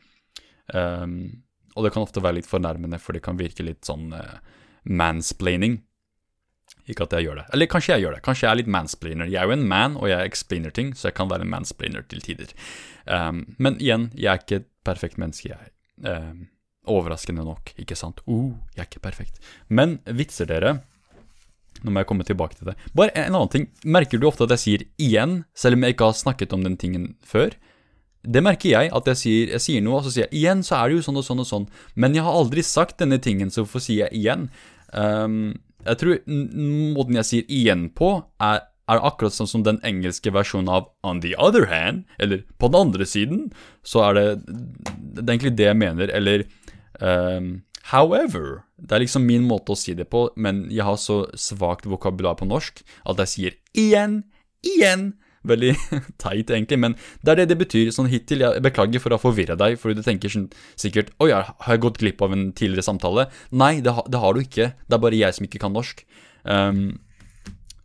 [0.74, 1.43] Um,
[1.76, 4.39] og det kan ofte være litt fornærmende, for det kan virke litt sånn uh,
[4.89, 5.80] mansplaining.
[6.89, 7.47] Ikke at jeg gjør det.
[7.53, 8.24] Eller kanskje jeg gjør det.
[8.26, 9.30] Kanskje jeg er litt mansplainer.
[9.30, 12.05] Jeg er jo en man, og jeg explainer ting, så jeg kan være en mansplainer
[12.10, 12.53] til tider.
[13.05, 15.74] Um, men igjen, jeg er ikke et perfekt menneske, jeg.
[16.01, 16.47] Um,
[16.89, 18.24] overraskende nok, ikke sant?
[18.26, 19.41] Uh, jeg er ikke perfekt.
[19.70, 20.80] Men vitser dere
[21.80, 22.74] Nå må jeg komme tilbake til det.
[22.97, 23.66] Bare en annen ting.
[23.88, 26.76] Merker du ofte at jeg sier 'igjen', selv om jeg ikke har snakket om den
[26.76, 27.53] tingen før?
[28.24, 30.76] Det merker jeg, at jeg sier, jeg sier noe, og så sier jeg 'igjen', så
[30.76, 31.67] er det jo sånn og sånn og sånn.
[31.95, 34.49] Men jeg har aldri sagt denne tingen, så hvorfor sier jeg 'igjen'?
[34.91, 40.34] Um, jeg tror måten jeg sier 'igjen' på, er, er akkurat sånn som den engelske
[40.36, 43.51] versjonen av 'on the other hand', eller 'på den andre siden',
[43.84, 44.28] så er det,
[45.15, 46.43] det er egentlig det jeg mener, eller
[46.99, 48.63] um, 'however'.
[48.80, 52.36] Det er liksom min måte å si det på, men jeg har så svakt vokabular
[52.36, 54.24] på norsk at jeg sier 'igjen',
[54.63, 55.13] 'igjen'.
[55.49, 55.73] Veldig
[56.23, 56.95] teit, egentlig, men
[57.25, 58.45] det er det det betyr sånn hittil.
[58.45, 61.83] Jeg beklager for å ha forvirra deg, fordi du tenker sånn sikkert Oi, har jeg
[61.85, 63.29] gått glipp av en tidligere samtale?
[63.51, 64.71] Nei, det, ha, det, har du ikke.
[64.85, 66.05] Det er bare jeg som ikke kan norsk.
[66.43, 66.99] Um,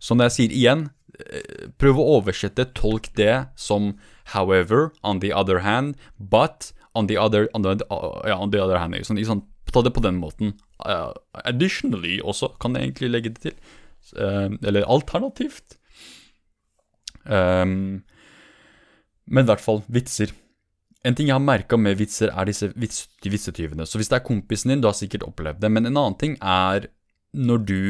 [0.05, 0.89] så når jeg sier igjen,
[1.19, 3.95] eh, prøv å oversette, tolk det som
[4.35, 7.77] however, on the other hand, but on the other, on the,
[8.27, 8.97] ja, on the other hand.
[9.07, 9.43] Sånn, sånn,
[9.73, 10.55] ta det på den måten.
[10.85, 11.11] Uh,
[11.45, 13.57] additionally også, kan jeg egentlig legge det til.
[14.15, 15.79] Uh, eller alternativt.
[17.25, 18.03] Um,
[19.25, 20.33] men i hvert fall vitser.
[21.05, 23.87] En ting jeg har merka med vitser, er disse vits, vitsetyvene.
[23.89, 25.71] Så hvis det er kompisen din, du har sikkert opplevd det.
[25.73, 26.89] Men en annen ting er
[27.35, 27.81] når du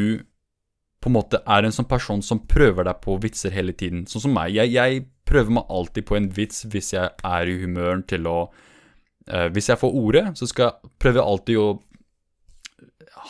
[1.05, 4.07] på en måte er en sånn person som prøver deg på vitser hele tiden.
[4.09, 4.55] Sånn som meg.
[4.57, 8.39] Jeg, jeg prøver meg alltid på en vits hvis jeg er i humøren til å
[8.49, 11.69] uh, Hvis jeg får ordet, så skal jeg prøve alltid å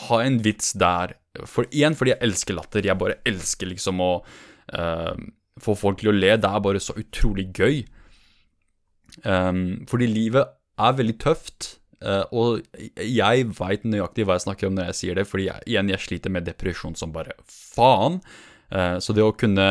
[0.06, 1.16] ha en vits der.
[1.50, 2.86] For, igjen fordi jeg elsker latter.
[2.86, 5.18] Jeg bare elsker liksom å uh,
[5.62, 6.34] få folk til å le.
[6.40, 7.84] Det er bare så utrolig gøy.
[9.22, 11.76] Um, fordi livet er veldig tøft.
[12.04, 15.66] Uh, og jeg veit nøyaktig hva jeg snakker om når jeg sier det, fordi jeg,
[15.70, 18.20] igjen, jeg sliter med depresjon som bare faen.
[18.72, 19.66] Eh, så det å kunne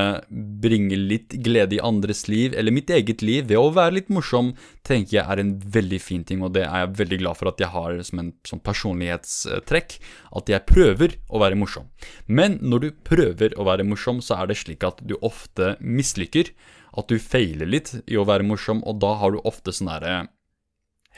[0.63, 4.53] bringe litt glede i andres liv, eller mitt eget liv, ved å være litt morsom,
[4.85, 7.63] tenker jeg er en veldig fin ting, og det er jeg veldig glad for at
[7.63, 9.97] jeg har som en sånn personlighetstrekk.
[10.39, 11.89] At jeg prøver å være morsom.
[12.27, 16.53] Men når du prøver å være morsom, så er det slik at du ofte mislykker.
[16.93, 20.23] At du feiler litt i å være morsom, og da har du ofte sånn derre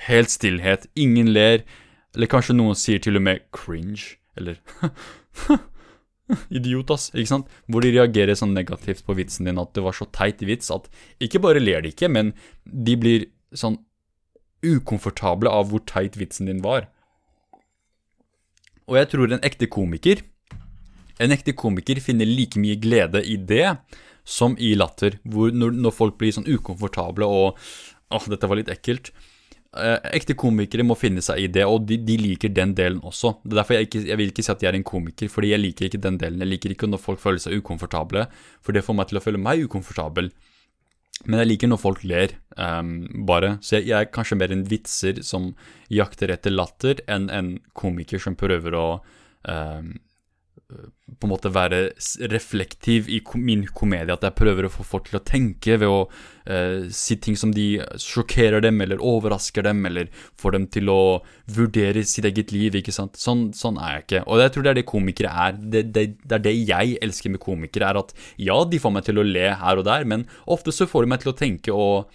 [0.10, 1.62] Helt stillhet, ingen ler,
[2.12, 4.60] eller kanskje noen sier til og med cringe, eller
[6.58, 7.10] Idiot, ass.
[7.14, 7.52] Ikke sant?
[7.70, 10.90] Hvor de reagerer sånn negativt på vitsen din at det var så teit vits at
[11.24, 12.34] ikke bare ler de ikke, men
[12.66, 13.78] de blir sånn
[14.66, 16.90] ukomfortable av hvor teit vitsen din var.
[18.90, 20.20] Og jeg tror en ekte komiker
[21.18, 23.78] En ekte komiker finner like mye glede i det
[24.28, 27.56] som i latter, hvor når, når folk blir sånn ukomfortable og
[28.12, 29.14] åh, dette var litt ekkelt
[29.76, 33.34] Eh, ekte komikere må finne seg i det, og de, de, liker den delen også.
[33.44, 35.52] Det er derfor jeg, ikke, jeg vil ikke si at jeg er en komiker, fordi
[35.52, 36.44] jeg liker ikke den delen.
[36.46, 38.28] Jeg liker ikke når folk føler seg ukomfortable,
[38.64, 40.32] for det får meg til å føle meg ukomfortabel.
[41.26, 42.96] Men jeg liker når folk ler, um,
[43.28, 43.56] bare.
[43.64, 45.52] Så jeg, jeg, er kanskje mer en vitser som
[45.92, 48.88] jakter etter latter, enn en komiker som prøver å
[49.48, 49.96] um,
[50.66, 51.80] på en måte være
[52.32, 54.14] reflektiv i min komedie.
[54.14, 56.00] At jeg prøver å få folk til å tenke ved å
[56.50, 60.10] eh, si ting som de sjokkerer dem, eller overrasker dem, eller
[60.42, 61.00] får dem til å
[61.54, 62.80] vurdere sitt eget liv.
[62.82, 63.20] ikke sant?
[63.22, 64.24] Sånn, sånn er jeg ikke.
[64.26, 65.60] Og jeg tror det er det komikere er.
[65.62, 69.06] Det, det, det, er det jeg elsker med komikere, er at ja, de får meg
[69.06, 71.76] til å le her og der, men ofte så får de meg til å tenke
[71.76, 72.10] og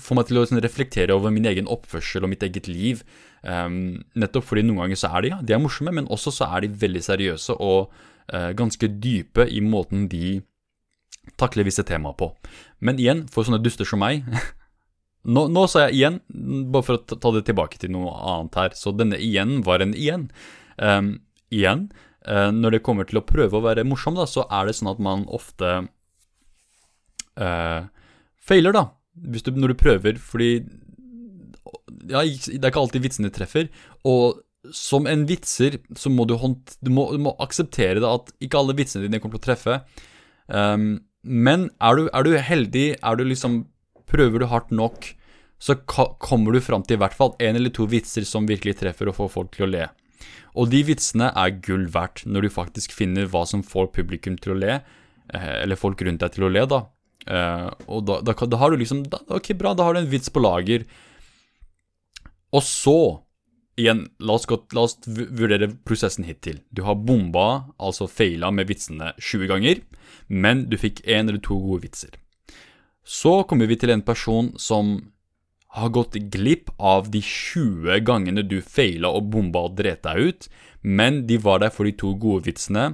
[0.00, 3.04] får meg til å sånn, reflektere over min egen oppførsel og mitt eget liv.
[3.44, 6.48] Um, nettopp fordi noen ganger så er de ja, de er morsomme, men også så
[6.56, 7.92] er de veldig seriøse og
[8.32, 10.38] uh, ganske dype i måten de
[11.40, 12.30] takler visse temaer på.
[12.84, 14.24] Men igjen, for sånne duster som meg
[15.34, 16.18] nå, nå, sa jeg igjen,
[16.72, 19.94] bare for å ta det tilbake til noe annet her, så denne igjen var en
[19.96, 20.28] igjen.
[20.80, 21.14] Um,
[21.52, 21.88] igjen,
[22.28, 24.92] uh, når det kommer til å prøve å være morsom, da, så er det sånn
[24.94, 25.76] at man ofte
[27.36, 27.80] uh,
[28.40, 30.64] feiler, da hvis du, når du prøver, fordi
[32.10, 33.70] ja, det er ikke alltid vitsene treffer.
[34.08, 34.42] Og
[34.72, 38.60] som en vitser så må du, hånd, du, må, du må akseptere det at ikke
[38.60, 39.80] alle vitsene dine kommer til å treffe.
[40.48, 43.64] Um, men er du, er du, heldig, er du liksom
[44.14, 45.08] Prøver du hardt nok,
[45.58, 49.08] så kommer du fram til i hvert fall én eller to vitser som virkelig treffer
[49.10, 49.86] og får folk til å le.
[50.60, 54.54] Og de vitsene er gull verdt når du faktisk finner hva som får publikum til
[54.54, 54.76] å le,
[55.34, 56.84] eh, eller folk rundt deg til å le, da.
[57.24, 60.12] Uh, og da, da, da, har du liksom da, Ok, bra, da har du en
[60.12, 60.84] vits på lager.
[62.54, 62.98] Og så,
[63.80, 66.60] igjen, la oss, gå, la oss vurdere prosessen hittil.
[66.70, 69.80] Du har bomba, altså feila med vitsene 20 ganger,
[70.28, 72.14] men du fikk én eller to gode vitser.
[73.04, 74.96] Så kommer vi til en person som
[75.74, 80.46] har gått glipp av de 20 gangene du feila og bomba og dret deg ut,
[80.82, 82.92] men de var der for de to gode vitsene,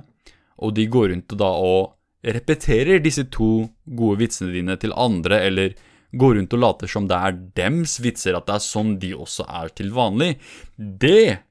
[0.56, 1.82] og de går rundt og da og
[2.24, 5.76] repeterer disse to gode vitsene dine til andre, eller
[6.12, 9.46] går rundt og later som det er dems vitser, at det er sånn de også
[9.46, 10.34] er til vanlig.
[10.76, 11.46] Det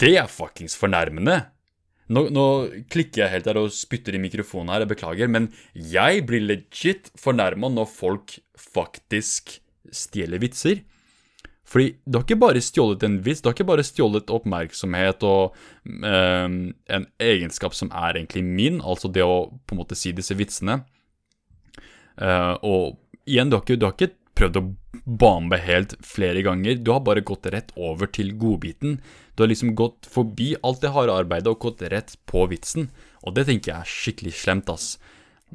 [0.00, 1.44] Det er fuckings fornærmende.
[2.12, 2.46] Nå, nå,
[2.92, 7.08] klikker jeg helt der og spytter i mikrofonen her, jeg beklager, men jeg blir legit
[7.16, 9.54] fornærma når folk faktisk
[9.94, 10.82] stjeler vitser.
[11.64, 15.54] Fordi du har ikke bare stjålet en vits, du har ikke bare stjålet oppmerksomhet og
[15.88, 16.58] øh,
[16.98, 20.82] en egenskap som er egentlig min, altså det å på en måte si disse vitsene.
[22.20, 24.64] øh, og igjen, du har, ikke, du har ikke prøvd å
[25.04, 28.98] bombe helt flere ganger, du har bare gått rett over til godbiten.
[29.34, 32.88] Du har liksom gått forbi alt det harde arbeidet og gått rett på vitsen,
[33.24, 34.94] og det tenker jeg er skikkelig slemt, ass.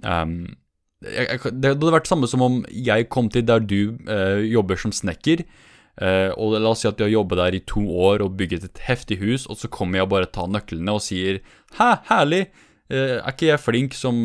[0.03, 0.57] Um,
[1.03, 4.79] jeg, jeg, det hadde vært samme som om jeg kom til der du uh, jobber
[4.79, 5.45] som snekker,
[5.99, 8.63] Uh, og la oss si at du har jobbet der i to år og bygget
[8.63, 11.41] et heftig hus, og så kommer jeg og bare tar nøklene og sier
[11.75, 12.39] 'hæ, herlig,
[12.87, 14.23] uh, er ikke jeg flink som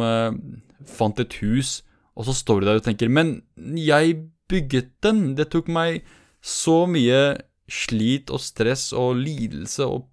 [0.86, 1.80] fant et hus',
[2.14, 6.02] og så står du der og tenker 'men jeg bygget den, det tok meg
[6.42, 7.40] så mye
[7.70, 10.06] slit og stress og lidelse og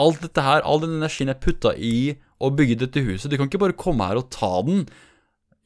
[0.00, 3.50] alt dette her, all den energien jeg putta i å bygge dette huset, du kan
[3.50, 4.88] ikke bare komme her og ta den'.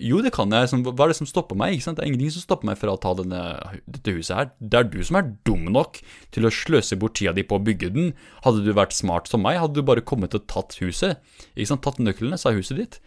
[0.02, 0.66] Jo, det kan jeg.
[0.82, 1.76] Hva er det som stopper meg?
[1.76, 1.96] ikke sant?
[1.96, 3.38] Det er ingenting som stopper meg fra å ta denne,
[3.86, 4.50] dette huset her.
[4.58, 6.00] Det er du som er dum nok
[6.34, 8.10] til å sløse bort tida di på å bygge den.
[8.42, 11.22] Hadde du vært smart som meg, hadde du bare kommet og tatt huset.
[11.54, 11.84] Ikke sant?
[11.86, 12.98] Tatt nøklene, sa huset ditt.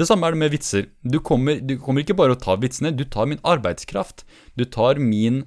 [0.00, 0.86] Det samme er det med vitser.
[1.04, 4.24] Du kommer, du kommer ikke bare å ta vitsene, du tar min arbeidskraft.
[4.56, 5.42] Du tar min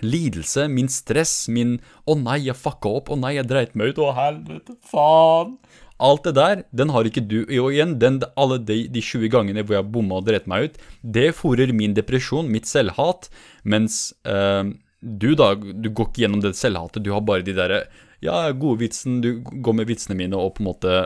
[0.00, 3.10] lidelse, min stress, min 'Å nei, jeg fucka opp.
[3.12, 4.00] Å nei, jeg dreit meg ut.
[4.00, 5.58] Å helvete, faen'.
[6.00, 7.44] Alt det der, den har ikke du.
[7.60, 10.80] Og igjen, den, alle de, de 20 gangene hvor jeg bomma og dreit meg ut,
[11.04, 13.28] det fòrer min depresjon, mitt selvhat,
[13.62, 14.72] mens øh,
[15.02, 17.84] du da, du går ikke gjennom det selvhatet, du har bare de derre
[18.22, 20.96] ja, gode vitsen, du går med vitsene mine og på en måte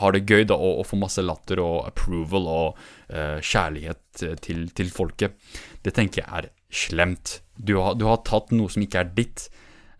[0.00, 2.80] har det gøy da, og, og får masse latter og approval og
[3.12, 5.36] uh, kjærlighet til, til, folket.
[5.84, 7.38] Det tenker jeg er slemt.
[7.54, 9.46] Du har, du har tatt noe som ikke er ditt.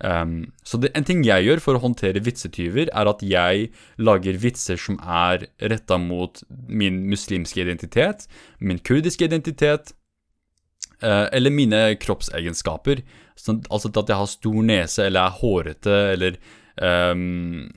[0.05, 3.69] Um, så det, en ting jeg gjør for å håndtere vitsetyver, er at jeg
[4.03, 8.27] lager vitser som er retta mot min muslimske identitet,
[8.59, 9.95] min kurdiske identitet,
[11.05, 13.05] uh, eller mine kroppsegenskaper.
[13.39, 16.39] Så, altså at jeg har stor nese, eller er hårete, eller
[17.15, 17.71] um,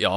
[0.00, 0.12] ja,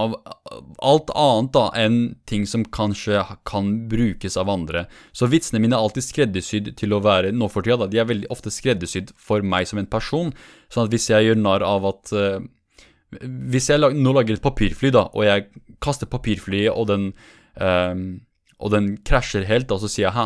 [0.81, 1.97] alt annet da enn
[2.29, 4.85] ting som kanskje kan brukes av andre.
[5.13, 8.09] Så vitsene mine er alltid skreddersydd til å være nå for tida, da, de er
[8.09, 10.33] veldig ofte skreddersydd for meg som en person.
[10.73, 12.37] Sånn at hvis jeg gjør narr av at uh,
[13.23, 15.45] Hvis jeg lag, nå lager et papirfly, da, og jeg
[15.79, 17.11] kaster papirflyet, og den
[17.61, 17.95] uh,
[18.57, 20.25] og den krasjer helt, da, så sier jeg hæ,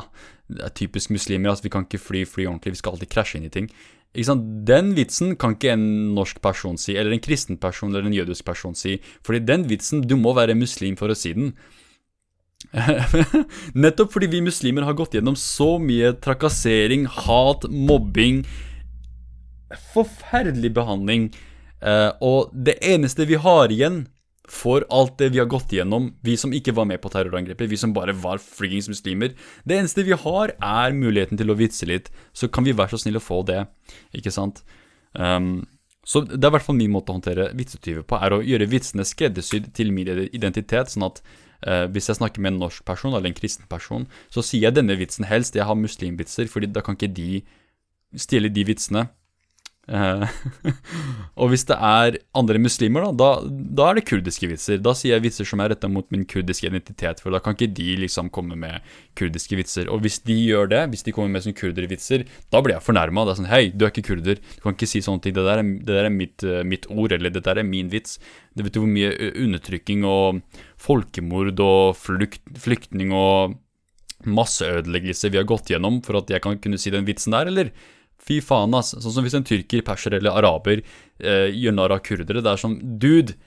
[0.51, 3.39] det er typisk muslimer, altså vi kan ikke fly fly ordentlig, vi skal alltid krasje
[3.39, 3.67] inn i ting.
[4.11, 5.85] Den vitsen kan ikke en
[6.15, 8.97] norsk person si, eller en kristen person eller en jødisk person si.
[9.23, 11.53] Fordi den vitsen, du må være muslim for å si den.
[13.73, 18.43] Nettopp fordi vi muslimer har gått gjennom så mye trakassering, hat, mobbing
[19.93, 21.29] Forferdelig behandling.
[21.79, 24.03] Eh, og det eneste vi har igjen
[24.51, 27.79] for alt det vi har gått igjennom, vi som ikke var med på terrorangrepet, vi
[27.79, 29.31] som bare var friggings muslimer.
[29.63, 32.99] Det eneste vi har, er muligheten til å vitse litt, så kan vi være så
[33.05, 33.61] snill å få det,
[34.17, 34.59] ikke sant?
[35.15, 35.63] Um,
[36.03, 38.67] så det er i hvert fall min måte å håndtere vitsetyver på, er å gjøre
[38.73, 43.15] vitsene skreddersydd til min identitet, sånn at uh, hvis jeg snakker med en norsk person
[43.15, 46.83] eller en kristen person, så sier jeg denne vitsen helst, jeg har muslimvitser, fordi da
[46.83, 47.43] kan ikke de
[48.19, 49.07] stjele de vitsene.
[49.89, 50.29] Uh,
[51.41, 54.77] og hvis det er andre muslimer, da, da, da, er det kurdiske vitser.
[54.83, 57.71] Da sier jeg vitser som er retta mot min kurdiske identitet, for da kan ikke
[57.79, 58.85] de liksom komme med
[59.19, 59.89] kurdiske vitser.
[59.91, 63.25] Og hvis de gjør det, hvis de kommer med sånne kurdervitser, da blir jeg fornærma.
[63.25, 64.39] Det er sånn Hei, du er ikke kurder.
[64.39, 65.35] Du kan ikke si sånne ting.
[65.37, 67.89] Det der er, det der er mitt, uh, mitt, ord, eller det der er min
[67.91, 68.19] vits.
[68.55, 70.43] Det vet du hvor mye undertrykking og
[70.81, 73.57] folkemord og flykt, flyktning og
[74.29, 77.71] masseødeleggelse vi har gått gjennom for at jeg kan kunne si den vitsen der, eller?
[78.21, 78.93] Fy faen, ass.
[78.93, 82.43] Sånn som hvis en tyrker, perser eller araber eh, gjør narr av kurdere.
[82.43, 83.37] Det er sånn Dude,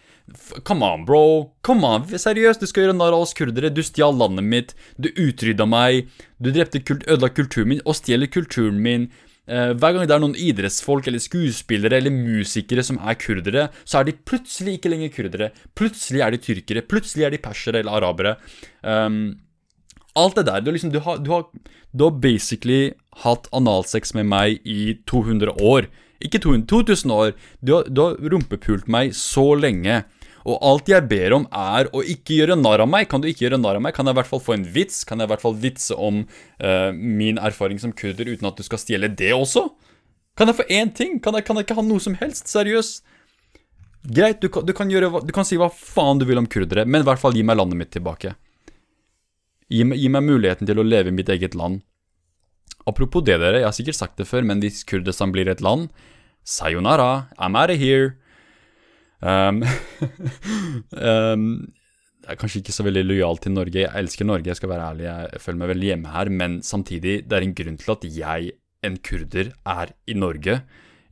[0.66, 1.52] come on, bro.
[1.66, 3.72] Come on, seriøst, du skal gjøre narr av oss kurdere.
[3.74, 4.74] Du stjal landet mitt.
[4.98, 6.10] Du utrydda meg.
[6.42, 9.08] Du drepte kult, ødela kulturen min og stjeler kulturen min.
[9.44, 14.00] Eh, hver gang det er noen idrettsfolk eller skuespillere eller musikere som er kurdere, så
[14.00, 15.50] er de plutselig ikke lenger kurdere.
[15.76, 16.84] Plutselig er de tyrkere.
[16.88, 18.38] Plutselig er de persere eller arabere.
[18.80, 19.36] Um,
[20.14, 20.62] Alt det der.
[20.62, 21.46] Du, liksom, du, har, du, har,
[21.90, 22.94] du, har, basically
[23.24, 25.88] hatt analsex med meg i 200 år.
[26.24, 27.32] Ikke 200, 2000 år.
[27.60, 30.04] Du har, du har rumpepult meg så lenge.
[30.44, 33.08] Og alt jeg ber om, er å ikke gjøre narr av meg.
[33.10, 35.00] Kan du ikke gjøre narr av meg, kan jeg i hvert fall få en vits.
[35.08, 36.22] Kan jeg i hvert fall vitse om
[36.60, 39.66] uh, min erfaring som kurder uten at du skal stjele det også?
[40.38, 41.18] Kan jeg få én ting?
[41.24, 42.50] Kan jeg, kan jeg ikke ha noe som helst?
[42.52, 43.04] Seriøst?
[44.04, 47.00] Greit, du du, kan gjøre, du kan, si hva faen du vil om kurdere, men
[47.00, 48.34] i hvert fall gi meg landet mitt tilbake.
[49.72, 51.82] Gi, gi meg muligheten til å leve i mitt eget land.
[52.88, 55.88] Apropos det, dere, jeg har sikkert sagt det før, men hvis Kurdistan blir et land
[56.44, 58.18] Sayonara, I'm out of here.
[59.24, 59.62] Um,
[60.92, 61.72] um,
[62.24, 63.80] jeg er kanskje ikke så veldig lojal til Norge.
[63.80, 66.30] Jeg elsker Norge, jeg skal være ærlig, jeg føler meg veldig hjemme her.
[66.42, 68.54] Men samtidig, det er en grunn til at jeg,
[68.84, 70.60] en kurder, er i Norge.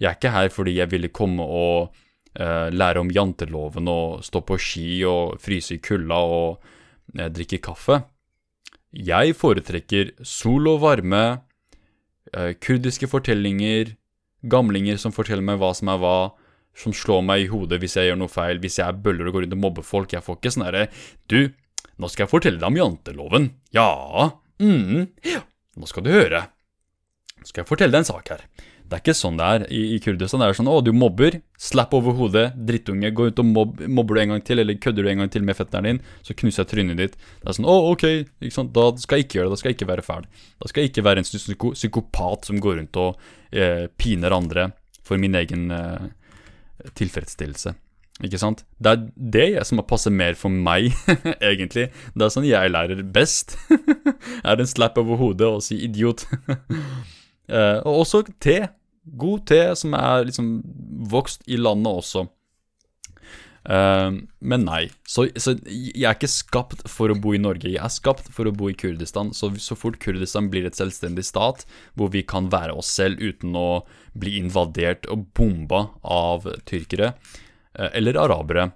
[0.00, 1.92] Jeg er ikke her fordi jeg ville komme og
[2.36, 6.64] uh, lære om janteloven og stå på ski og fryse i kulda og
[7.16, 8.03] uh, drikke kaffe.
[8.93, 11.22] Jeg foretrekker sol og varme,
[12.36, 13.95] uh, kurdiske fortellinger,
[14.43, 16.16] gamlinger som forteller meg hva som er hva,
[16.76, 19.36] som slår meg i hodet hvis jeg gjør noe feil, hvis jeg er bøller og
[19.36, 20.12] går rundt og mobber folk.
[20.12, 20.86] Jeg får ikke sånn herre
[21.28, 21.53] Du,
[22.01, 23.49] nå skal jeg fortelle deg om janteloven.
[23.76, 25.09] Ja, mm,
[25.76, 26.47] nå skal du høre.
[27.40, 28.45] Nå skal jeg fortelle deg en sak her.
[28.93, 30.43] Det er ikke sånn det er i, i Kurdistan.
[30.43, 34.18] Det er sånn å, du mobber, slapp over hodet, drittunge, gå ut og mobb, mobber
[34.18, 36.66] du en gang til, eller kødder du en gang til med fetteren din, så knuser
[36.66, 37.16] jeg trynet ditt.
[37.16, 38.05] Det er sånn å, ok,
[38.76, 40.26] da skal jeg ikke gjøre det, da skal jeg ikke være fæl.
[40.61, 44.66] Da skal jeg ikke være en psyko psykopat som går rundt og eh, piner andre
[45.09, 46.12] for min egen eh,
[47.01, 47.72] tilfredsstillelse.
[48.20, 48.66] Ikke sant?
[48.76, 50.93] Det er det som passer mer for meg,
[51.40, 51.88] egentlig.
[52.12, 53.57] Det er sånn jeg lærer best.
[54.45, 56.28] er en slap over hodet og si 'idiot'?
[57.57, 58.61] eh, og også te.
[59.03, 60.55] God te som er liksom
[61.11, 62.26] vokst i landet også.
[63.62, 64.11] Uh,
[64.42, 64.88] men nei.
[65.07, 67.70] Så, så, jeg er ikke skapt for å bo i Norge.
[67.70, 69.32] Jeg er skapt for å bo i Kurdistan.
[69.36, 71.66] Så, så fort Kurdistan blir et selvstendig stat,
[71.98, 73.82] hvor vi kan være oss selv uten å
[74.18, 78.70] bli invadert og bomba av tyrkere uh, eller arabere,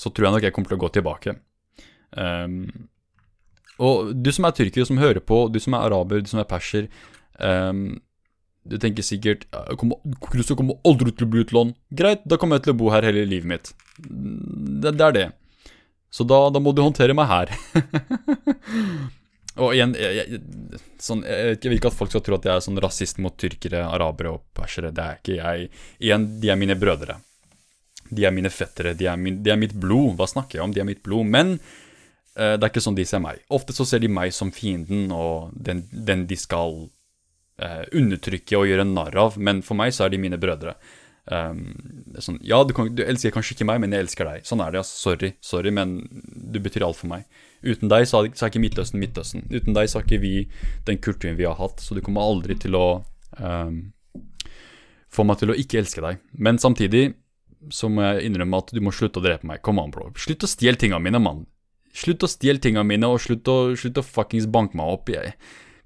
[0.00, 1.36] så tror jeg nok jeg kommer til å gå tilbake.
[2.16, 2.62] Um,
[3.80, 6.48] og du som er tyrker, som hører på, du som er araber, du som er
[6.48, 6.88] perser
[7.40, 8.00] um,
[8.68, 11.72] du tenker sikkert jeg kommer, aldri til å bli et.
[11.96, 13.72] Greit, da kommer jeg til å bo her hele livet mitt.
[13.96, 15.28] Det, det er det.
[16.10, 17.52] Så da, da, må du håndtere meg her.
[19.62, 22.66] og igjen, jeg, jeg, sånn, jeg, vil ikke at folk skal tro at jeg er
[22.66, 24.92] sånn rasist mot tyrkere, arabere og persere.
[24.94, 25.70] Det er ikke jeg.
[26.02, 27.20] Igjen, de er mine brødre.
[28.10, 28.96] De er mine fettere.
[28.98, 30.18] De er, min, de er mitt blod.
[30.18, 30.74] Hva snakker jeg om?
[30.74, 31.30] De er mitt blod.
[31.30, 33.40] Men uh, det er ikke sånn de ser meg.
[33.54, 36.90] Ofte så ser de meg som fienden og den, den de skal
[37.60, 40.76] uh, undertrykke og gjøre narr av, men for meg så er de mine brødre.
[41.30, 41.60] Um,
[42.18, 44.48] sånn, ja, du, kan, du, elsker kanskje ikke meg, men jeg elsker deg.
[44.48, 44.82] Sånn er det.
[44.82, 44.96] Altså.
[45.04, 47.28] Sorry, sorry, men du betyr alt for meg.
[47.62, 49.46] Uten deg så er, så er ikke Midtøsten Midtøsten.
[49.52, 50.34] Uten deg så har ikke vi
[50.88, 52.86] den kulturen vi har hatt, så du kommer aldri til å
[53.38, 53.80] um,
[55.12, 56.22] få meg til å ikke elske deg.
[56.32, 57.10] Men samtidig
[57.74, 59.60] så må jeg innrømme at du må slutte å drepe meg.
[59.66, 60.08] Come on, bro.
[60.18, 61.44] Slutt å stjele tinga mine, mann.
[61.96, 65.10] Slutt å stjele tinga mine, og slutt å, slutt å fuckings banke meg opp.
[65.12, 65.34] Jeg,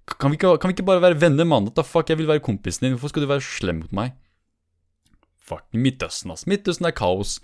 [0.05, 1.65] kan vi, ikke, kan vi ikke bare være venner, mann?
[1.69, 2.97] What the fuck, jeg vil være kompisen din.
[2.97, 4.13] Hvorfor skal du være slem mot meg?
[5.45, 6.47] Fuck Midtøsten, ass.
[6.49, 7.39] Midtøsten er kaos.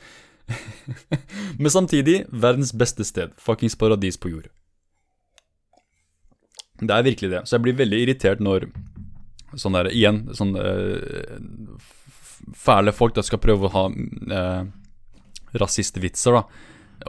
[1.60, 3.32] Men samtidig verdens beste sted.
[3.40, 4.50] Fuckings paradis på jord.
[6.80, 7.42] Det er virkelig det.
[7.48, 8.68] Så jeg blir veldig irritert når
[9.58, 11.80] sånn der, igjen, sånn øh,
[12.56, 14.68] fæle folk da skal prøve å ha øh,
[15.60, 16.44] rasistvitser, da.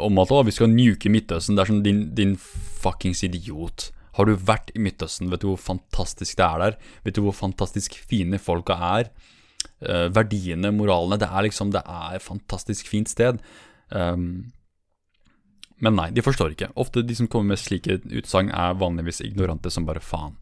[0.02, 1.58] Om at å, vi skal nuke Midtøsten.
[1.58, 3.92] Det er sånn din, din fuckings idiot.
[4.22, 6.76] Har du vært i Midtøsten, vet du hvor fantastisk det er der?
[7.08, 9.10] Vet du hvor fantastisk fine folka er?
[9.82, 13.42] Uh, verdiene, moralene Det er liksom Det er et fantastisk fint sted.
[13.90, 14.52] Um,
[15.82, 16.70] men nei, de forstår ikke.
[16.78, 20.38] Ofte de som kommer med slike utsagn, er vanligvis ignorante som bare faen.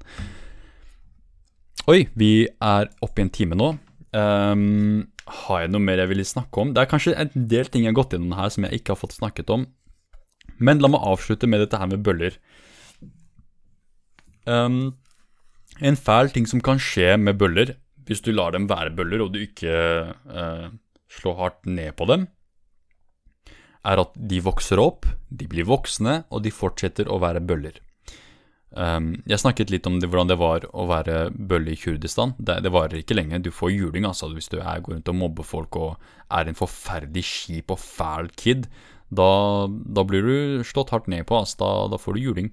[1.88, 3.72] Oi, vi er oppe i en time nå.
[4.12, 5.08] Um,
[5.48, 6.76] har jeg noe mer jeg vil snakke om?
[6.76, 9.00] Det er kanskje en del ting jeg har gått gjennom her som jeg ikke har
[9.00, 9.70] fått snakket om.
[10.60, 12.36] Men la meg avslutte med dette her med bøller.
[14.50, 14.98] Um,
[15.86, 17.76] en fæl ting som kan skje med bøller,
[18.10, 19.74] hvis du lar dem være bøller og du ikke
[20.10, 20.70] uh,
[21.14, 22.26] slår hardt ned på dem,
[23.86, 27.78] er at de vokser opp, de blir voksne, og de fortsetter å være bøller.
[28.70, 32.36] Um, jeg snakket litt om det, hvordan det var å være bølle i Kurdistan.
[32.38, 33.42] Det, det varer ikke lenge.
[33.46, 36.58] Du får juling altså, hvis du er, går rundt og mobber folk og er en
[36.58, 38.68] forferdelig kjip og fæl kid.
[39.10, 39.30] Da,
[39.66, 41.40] da blir du slått hardt ned på.
[41.40, 41.58] Altså.
[41.64, 42.52] Da, da får du juling.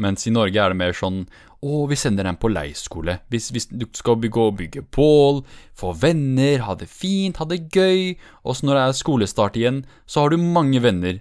[0.00, 1.24] Mens i Norge er det mer sånn
[1.62, 3.20] å, vi sender dem på leirskole.
[3.30, 5.42] Hvis, hvis, du skal gå og bygge bål,
[5.78, 8.16] få venner, ha det fint, ha det gøy.
[8.42, 11.20] Og så når det er skolestart igjen, så har du mange venner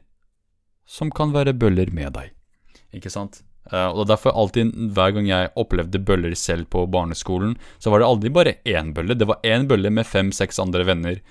[0.89, 2.33] som kan være bøller med deg.
[2.97, 3.43] Ikke sant?
[3.71, 8.09] Uh, og derfor alltid, hver gang jeg opplevde bøller selv på barneskolen, så var det
[8.09, 9.15] aldri bare én bølle.
[9.15, 11.21] Det var én bølle med fem-seks andre venner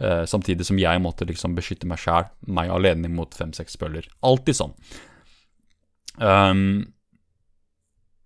[0.00, 4.06] Eh, samtidig som jeg måtte liksom beskytte meg sjæl, meg alene mot fem-seks bøller.
[4.24, 4.72] Alltid sånn.
[6.20, 6.92] Um,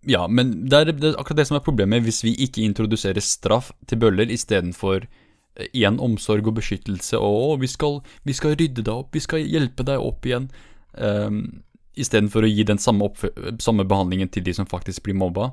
[0.03, 3.23] ja, men det er, det er, akkurat det som er problemet hvis vi ikke introduserer
[3.23, 8.83] straff til bøller istedenfor uh, igjen omsorg og beskyttelse og vi skal, vi skal rydde
[8.83, 10.51] deg opp, vi skal hjelpe deg opp igjen.
[10.99, 11.47] Um,
[11.95, 13.07] istedenfor å gi den samme,
[13.63, 15.53] samme, behandlingen til de som faktisk blir mobba.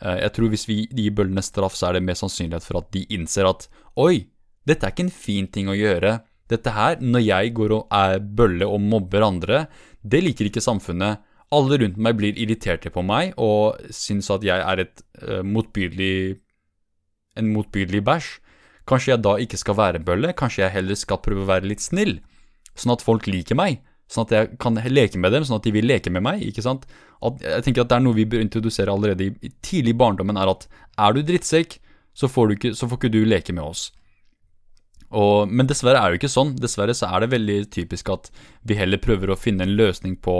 [0.00, 2.88] Uh, jeg tror hvis vi gir bøllene straff, så er det mer sannsynlighet for at
[2.96, 3.68] de innser at
[4.00, 4.24] oi,
[4.64, 6.16] dette er ikke en fin ting å gjøre.
[6.48, 9.66] Dette her, når jeg går og er bølle og mobber andre,
[10.00, 11.20] det liker ikke samfunnet.
[11.54, 16.40] Alle rundt meg blir irriterte på meg og syns at jeg er et uh, motbydelig
[17.38, 18.26] En motbydelig bæsj.
[18.86, 21.82] Kanskje jeg da ikke skal være bølle, kanskje jeg heller skal prøve å være litt
[21.82, 22.18] snill,
[22.78, 23.80] sånn at folk liker meg.
[24.12, 26.44] Sånn at jeg kan leke med dem, sånn at de vil leke med meg.
[26.44, 26.84] ikke sant?
[27.24, 30.38] At, jeg tenker at det er noe vi bør introdusere allerede i, tidlig i barndommen,
[30.38, 30.68] er at
[31.00, 31.78] er du drittsekk,
[32.14, 33.88] så får, du ikke, så får ikke du leke med oss.
[35.14, 36.54] Og, men dessverre er det jo ikke sånn.
[36.60, 38.30] Dessverre så er det veldig typisk at
[38.66, 40.36] vi heller prøver å finne en løsning på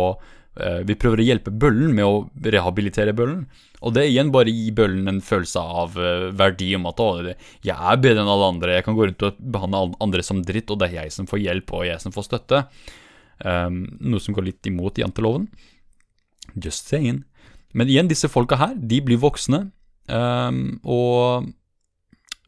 [0.55, 3.41] Vi prøver å hjelpe bøllen med å rehabilitere bøllen.
[3.85, 7.09] Og det igjen bare gir bøllen en følelse av uh, verdi om at å,
[7.67, 10.73] jeg er bedre enn alle andre, jeg kan gå rundt og behandle andre som dritt,
[10.73, 12.63] og det er jeg som får hjelp, og jeg som får støtte.
[13.45, 15.51] Um, noe som går litt imot janteloven.
[16.55, 17.25] Just saying.
[17.77, 19.67] Men igjen, disse folka her, de blir voksne,
[20.09, 21.51] um, og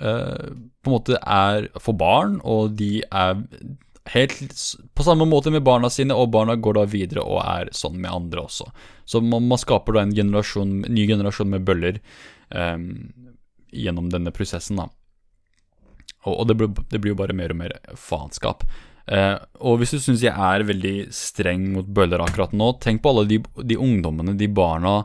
[0.01, 0.49] uh,
[0.81, 3.43] på en måte er for barn, og de er
[4.13, 4.55] helt
[4.95, 8.13] på samme måte med barna sine, og barna går da videre og er sånn med
[8.13, 8.69] andre også.
[9.05, 12.01] Så man, man skaper da en generasjon, ny generasjon med bøller
[12.51, 13.09] um,
[13.75, 14.89] gjennom denne prosessen, da.
[16.27, 18.67] Og, og det, blir, det, blir, jo bare mer og mer faenskap.
[19.07, 23.13] Uh, og hvis du syns jeg er veldig streng mot bøller akkurat nå, tenk på
[23.13, 24.99] alle de, de ungdommene, de barna,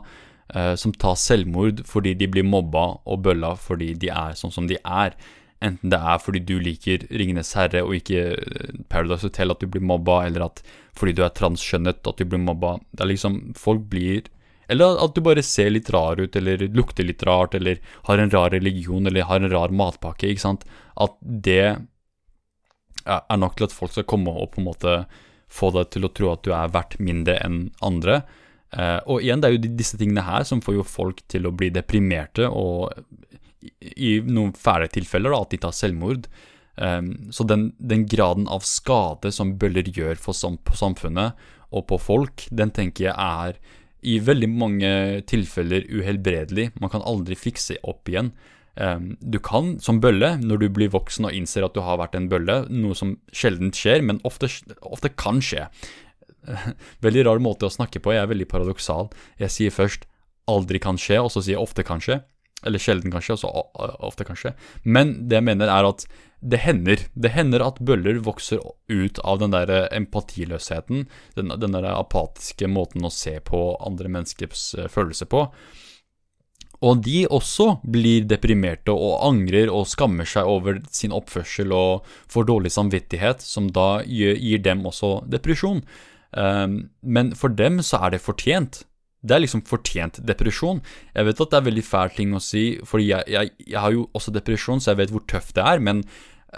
[0.56, 4.70] uh, som tar selvmord fordi de blir mobba, og bølla fordi de er sånn som
[4.70, 5.14] de er.
[5.62, 9.68] Enten det er fordi du liker Ringenes herre og ikke eh, Paradise Hotel at du
[9.70, 10.62] blir mobba, eller at
[10.98, 12.76] fordi du er transkjønnet at du blir mobba.
[12.90, 14.26] Det er liksom Folk blir
[14.72, 18.30] Eller at du bare ser litt rar ut, eller lukter litt rart, eller har en
[18.30, 20.64] rar religion, eller har en rar matpakke, ikke sant.
[20.96, 21.76] At det
[23.04, 24.94] er nok til at folk skal komme og på en måte
[25.52, 28.22] få deg til å tro at du er verdt mindre enn andre.
[28.72, 31.52] Uh, og igjen, det er jo disse tingene her som får jo folk til å
[31.52, 32.94] bli deprimerte og
[33.80, 36.28] i noen fæle tilfeller da, at de tar selvmord.
[36.76, 41.36] Um, så den, den, graden av skade som bøller gjør for sam samfunnet
[41.72, 43.58] og på folk, den tenker jeg er
[44.02, 44.90] i veldig mange
[45.30, 46.70] tilfeller uhelbredelig.
[46.80, 48.32] Man kan aldri fikse opp igjen.
[48.74, 52.16] Um, du kan som bølle, når du blir voksen og innser at du har vært
[52.18, 54.50] en bølle, noe som sjelden skjer, men ofte,
[54.80, 55.68] ofte kan skje.
[57.04, 59.12] veldig rar måte å snakke på, jeg er veldig paradoksal.
[59.40, 60.08] Jeg sier først
[60.50, 62.22] 'aldri kan skje', og så sier jeg 'ofte kan skje'.
[62.66, 63.50] Eller sjelden, kanskje, Altså
[64.06, 64.54] ofte, kanskje.
[64.84, 66.06] Men det jeg mener, er at
[66.42, 67.04] det hender.
[67.14, 71.06] Det hender at bøller vokser ut av den der empatiløsheten,
[71.38, 75.46] den, den der apatiske måten å se på andre menneskers eh, følelser på.
[76.82, 82.48] Og de også blir deprimerte og angrer og skammer seg over sin oppførsel og får
[82.48, 85.84] dårlig samvittighet, som da gir dem også depresjon.
[86.32, 88.82] Um, men for dem så er det fortjent.
[89.22, 90.82] Det er liksom fortjent depresjon.
[91.14, 93.94] Jeg vet at det er veldig fæl ting å si, for jeg, jeg, jeg, har
[93.94, 95.82] jo også depresjon, så jeg vet hvor tøft det er.
[95.82, 96.02] Men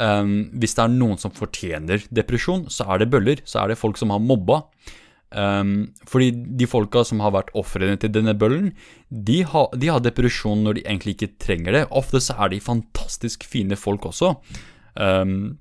[0.01, 3.45] um, hvis det er noen som fortjener depresjon, så er det bøller.
[3.45, 4.63] Så er det folk som har mobba.
[5.35, 8.71] Um, fordi de folka som har vært ofrene til denne bøllen,
[9.11, 11.85] de har, de har, depresjon når de egentlig ikke trenger det.
[11.93, 14.37] Ofte så er de fantastisk fine folk også.
[14.95, 15.59] Um,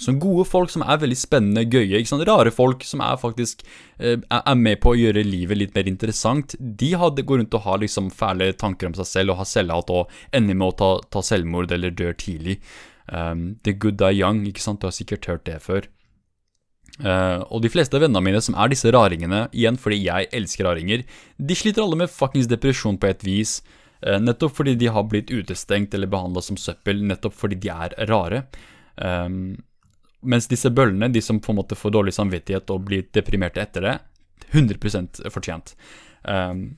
[0.00, 2.24] så gode folk som er veldig spennende, gøye, ikke sant?
[2.24, 3.60] rare folk som er faktisk
[4.00, 6.54] eh, er med på å gjøre livet litt mer interessant.
[6.58, 9.92] De hadde, går rundt og har liksom fæle tanker om seg selv og har selvhat
[9.92, 12.56] og ender med å ta, ta selvmord eller dør tidlig.
[13.12, 15.88] Um, the good die young, ikke sant, du har sikkert hørt det før.
[17.00, 20.68] Uh, og de fleste av vennene mine som er disse raringene, igjen fordi jeg elsker
[20.68, 21.04] raringer,
[21.36, 23.58] de sliter alle med fuckings depresjon på et vis.
[24.00, 27.98] Uh, nettopp fordi de har blitt utestengt eller behandla som søppel, nettopp fordi de er
[28.08, 28.46] rare.
[28.96, 29.60] Um,
[30.22, 33.86] mens disse bøllene, de som på en måte får dårlig samvittighet og blir deprimerte etter
[33.86, 33.96] det,
[34.52, 35.74] 100 fortjent.
[36.22, 36.68] Um,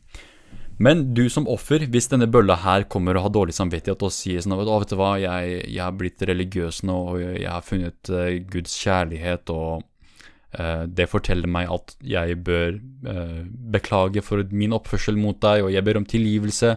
[0.82, 4.42] men du som offer, hvis denne bølla her kommer og har dårlig samvittighet og sier
[4.42, 8.10] sånn Å, vet du hva, jeg, jeg har blitt religiøs nå, og jeg har funnet
[8.10, 9.84] uh, Guds kjærlighet, og
[10.58, 13.42] uh, det forteller meg at jeg bør uh,
[13.76, 16.76] beklage for min oppførsel mot deg, og jeg ber om tilgivelse.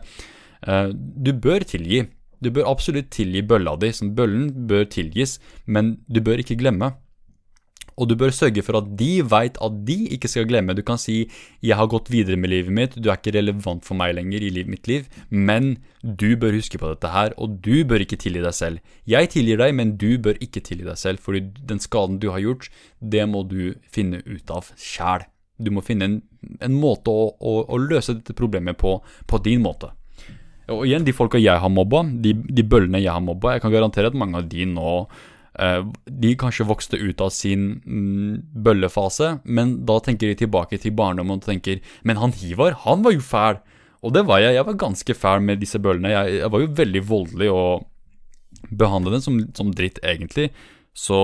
[0.97, 2.05] du bør tilgi.
[2.43, 6.93] Du bør absolutt tilgi bølla di, som bøllen bør tilgis, men du bør ikke glemme.
[7.97, 10.75] Og du bør sørge for at de veit at de ikke skal glemme.
[10.77, 11.29] Du kan si
[11.63, 14.63] 'jeg har gått videre med livet mitt', 'du er ikke relevant for meg lenger i
[14.63, 18.53] mitt liv', men du bør huske på dette her, og du bør ikke tilgi deg
[18.53, 18.79] selv.
[19.07, 22.39] Jeg tilgir deg, men du bør ikke tilgi deg selv, fordi den skaden du har
[22.39, 22.69] gjort,
[23.01, 25.25] det må du finne ut av sjæl.
[25.59, 26.21] Du må finne en,
[26.61, 29.89] en måte å, å, å, løse dette problemet på, på din måte.
[30.73, 33.73] Og igjen, de folka jeg har mobba, de, de bøllene jeg har mobba, jeg kan
[33.73, 34.93] garantere at mange av de nå
[35.57, 40.93] Eh, de kanskje vokste ut av sin mm, bøllefase, men da tenker de tilbake til
[40.93, 43.61] barndommen og tenker Men han Hivar, han var jo fæl!
[44.05, 44.53] Og det var jeg.
[44.53, 46.11] Jeg var ganske fæl med disse bøllene.
[46.13, 47.87] Jeg, jeg var jo veldig voldelig og
[48.69, 50.51] behandlet dem som, som dritt, egentlig.
[50.93, 51.17] Så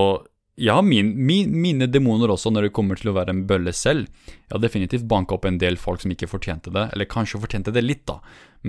[0.55, 3.73] jeg har min, min, mine demoner også når det kommer til å være en bølle
[3.73, 4.09] selv.
[4.27, 7.73] Jeg har definitivt banka opp en del folk som ikke fortjente det, eller kanskje fortjente
[7.73, 8.19] det litt, da.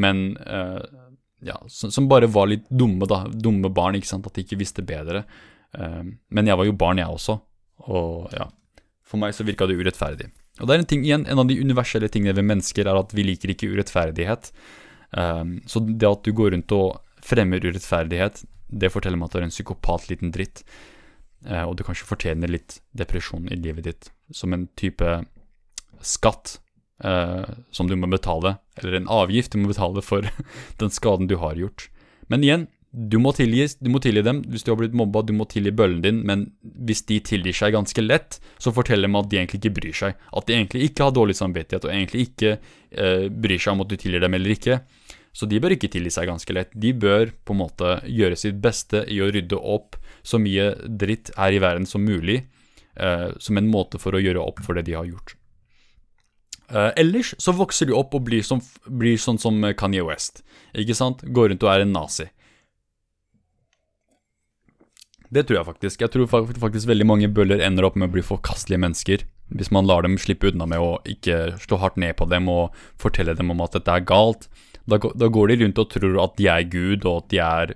[0.00, 0.80] Men uh,
[1.44, 3.26] ja, som, som, bare var litt dumme, da.
[3.28, 4.24] Dumme barn, ikke sant.
[4.30, 5.26] At de ikke visste bedre.
[5.76, 6.00] Uh,
[6.32, 7.36] men jeg var jo barn, jeg også.
[7.92, 8.48] Og ja,
[9.04, 10.30] for meg så virka det urettferdig.
[10.62, 13.12] Og det er en ting igjen, en av de universelle tingene ved mennesker er at
[13.12, 14.52] vi liker ikke urettferdighet.
[15.18, 19.40] Ehm, så det at du går rundt og fremmer urettferdighet, det forteller meg at du
[19.40, 20.62] er en psykopat liten dritt.
[21.46, 25.18] Eh, og du kanskje fortjener litt depresjon i livet ditt som en type
[26.04, 26.58] skatt
[27.04, 30.26] eh, som du må betale, eller en avgift du må betale for
[30.80, 31.88] den skaden du har gjort.
[32.32, 35.32] Men igjen, du må, tilgi, du må tilgi dem hvis du har blitt mobba, du
[35.34, 36.46] må tilgi bøllen din, men
[36.86, 40.20] hvis de tilgir seg ganske lett, så forteller de at de egentlig ikke bryr seg.
[40.30, 43.90] At de egentlig ikke har dårlig samvittighet, og egentlig ikke eh, bryr seg om at
[43.90, 44.78] du tilgir dem eller ikke.
[45.34, 46.74] Så de bør ikke tilgi seg ganske lett.
[46.78, 51.32] De bør på en måte gjøre sitt beste i å rydde opp så mye dritt
[51.36, 52.44] her i verden som mulig,
[52.96, 55.34] eh, som en måte for å gjøre opp for det de har gjort.
[56.70, 60.44] Eh, ellers så vokser de opp og blir, som, blir sånn som Kanye West.
[60.72, 61.26] Ikke sant?
[61.26, 62.30] Går rundt og er en nazi.
[65.34, 66.02] Det tror jeg faktisk.
[66.04, 69.24] Jeg tror faktisk veldig mange bøller ender opp med å bli forkastelige mennesker.
[69.54, 72.76] Hvis man lar dem slippe unna med å ikke slå hardt ned på dem og
[73.02, 74.46] fortelle dem om at dette er galt.
[74.90, 77.74] Da, da går de rundt og tror at de er Gud, og at de er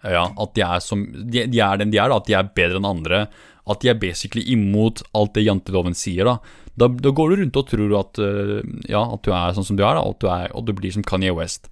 [0.00, 2.18] Ja, at de er som De, de er den de er, da.
[2.18, 3.26] At de er bedre enn andre.
[3.70, 6.38] At de er basically imot alt det janteloven sier, da.
[6.80, 9.76] Da, da går du rundt og tror at, uh, ja, at du er sånn som
[9.76, 11.68] du er, da, og at du, er, og du blir som Kanye West.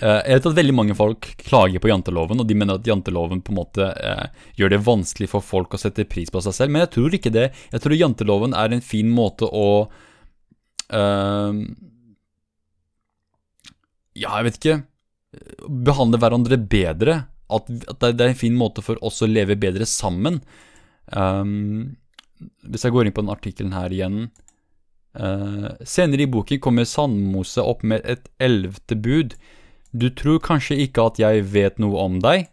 [0.00, 3.42] Eh, jeg vet at veldig mange folk klager på janteloven, og de mener at janteloven
[3.44, 6.72] på en måte eh, gjør det vanskelig for folk å sette pris på seg selv,
[6.72, 7.50] men jeg tror ikke det.
[7.74, 9.68] Jeg tror janteloven er en fin måte å
[10.88, 11.60] eh,
[14.20, 14.80] Ja, jeg vet ikke
[15.86, 17.20] Behandle hverandre bedre.
[17.50, 20.40] At, at, det er en fin måte for oss å leve bedre sammen.
[21.14, 21.96] Um,
[22.66, 24.18] hvis jeg går inn på den artikkelen her igjen
[25.18, 29.34] uh, Senere i boken kommer Sandmose opp med et ellevte bud
[29.90, 32.46] du tror kanskje ikke at jeg vet noe om deg?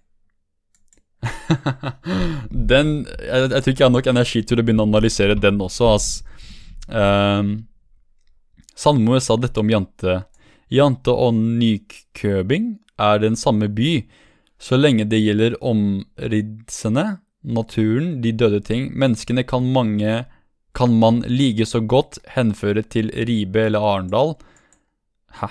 [2.71, 5.61] den jeg, jeg, tror ikke jeg har nok energi til å begynne å analysere den
[5.61, 6.07] også, ass.
[6.89, 7.67] Um,
[8.77, 10.23] Sandmoe sa dette om Jante.
[10.73, 14.01] Jante og Nykøbing er den samme by,
[14.59, 18.89] så lenge det gjelder omridsene, naturen, de døde ting.
[18.97, 20.25] Menneskene kan mange
[20.77, 24.35] kan man like så godt henføre til Ribe eller Arendal.
[25.39, 25.49] Hæ?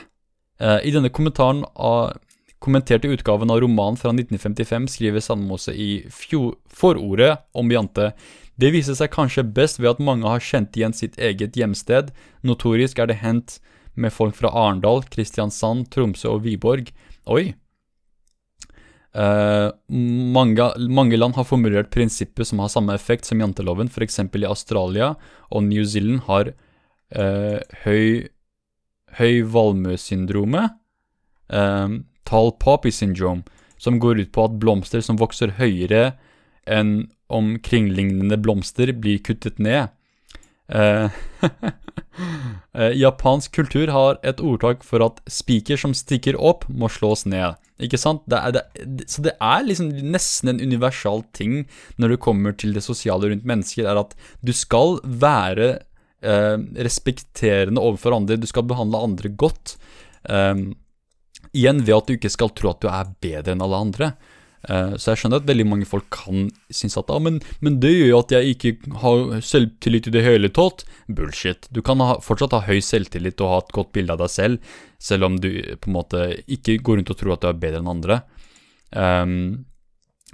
[0.61, 2.19] Eh, I denne kommentaren av
[2.63, 8.13] kommenterte utgaven av romanen fra 1955 skriver Sandmose i forordet om Jante
[8.57, 12.09] det viser seg kanskje best ved at mange har kjent igjen sitt eget hjemsted.
[12.41, 13.59] Notorisk er det hendt
[13.97, 16.93] med folk fra Arendal, Kristiansand, Tromsø og Viborg.
[17.33, 17.55] Oi.
[19.17, 23.89] Uh, mange, mange, land har formulert prinsipper som har samme effekt som janteloven.
[23.89, 24.21] F.eks.
[24.21, 25.15] i Australia
[25.49, 26.53] og New Zealand har
[27.17, 28.29] uh, høy
[29.17, 30.77] høy valmuesyndromet,
[31.49, 33.45] um, tall poppy syndrome,
[33.79, 36.17] som går ut på at blomster som vokser høyere
[36.67, 39.93] enn omkringlignende blomster, blir kuttet ned.
[40.67, 41.09] Uh,
[43.07, 47.57] japansk kultur har et ordtak for at spiker som stikker opp, må slås ned.
[47.83, 48.23] Ikke sant?
[48.31, 51.67] Det er, det, så det er liksom nesten en universal ting
[52.01, 55.69] når det kommer til det sosiale rundt mennesker, er at du skal være
[56.25, 56.57] eh,
[56.87, 58.41] respekterende overfor andre.
[58.41, 59.77] Du skal behandle andre godt.
[60.25, 60.65] Eh,
[61.53, 64.11] igjen ved at du ikke skal tro at du er bedre enn alle andre.
[64.69, 67.93] Eh, så jeg skjønner at veldig mange folk kan synes at ah, men, men det
[67.93, 70.85] gjør jo at jeg ikke har selvtillit i det hele tatt.
[71.07, 71.69] Bullshit.
[71.71, 74.75] Du kan ha, fortsatt ha høy selvtillit og ha et godt bilde av deg selv,
[74.99, 77.83] selv om du på en måte ikke går rundt og tror at du er bedre
[77.83, 78.21] enn andre.
[78.91, 79.67] Um,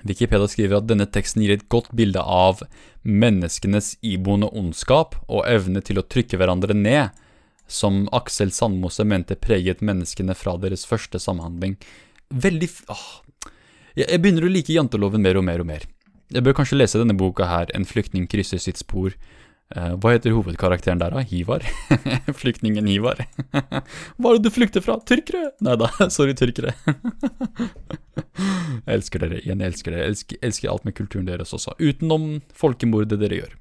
[0.03, 2.63] Wikipedia skriver at denne teksten gir et godt bilde av
[3.07, 7.13] menneskenes iboende ondskap og evne til å trykke hverandre ned,
[7.71, 11.77] som Aksel Sandmose mente preget menneskene fra deres første samhandling.
[12.33, 13.07] Veldig åh,
[13.99, 15.87] Jeg begynner å like janteloven mer og mer og mer.
[16.33, 19.15] Jeg bør kanskje lese denne boka her, 'En flyktning krysser sitt spor'.
[19.73, 21.21] Eh, hva heter hovedkarakteren der, da?
[21.25, 21.65] Hivar?
[22.41, 23.23] Flyktningen Hivar.
[24.19, 24.99] Hva er det du flykter fra?
[25.09, 25.53] Tyrkere?
[25.65, 26.75] Nei da, sorry, tyrkere.
[28.85, 30.05] jeg elsker dere igjen, jeg elsker dere.
[30.05, 33.57] Jeg elsker, elsker alt med kulturen deres også, utenom folkemordet dere gjør.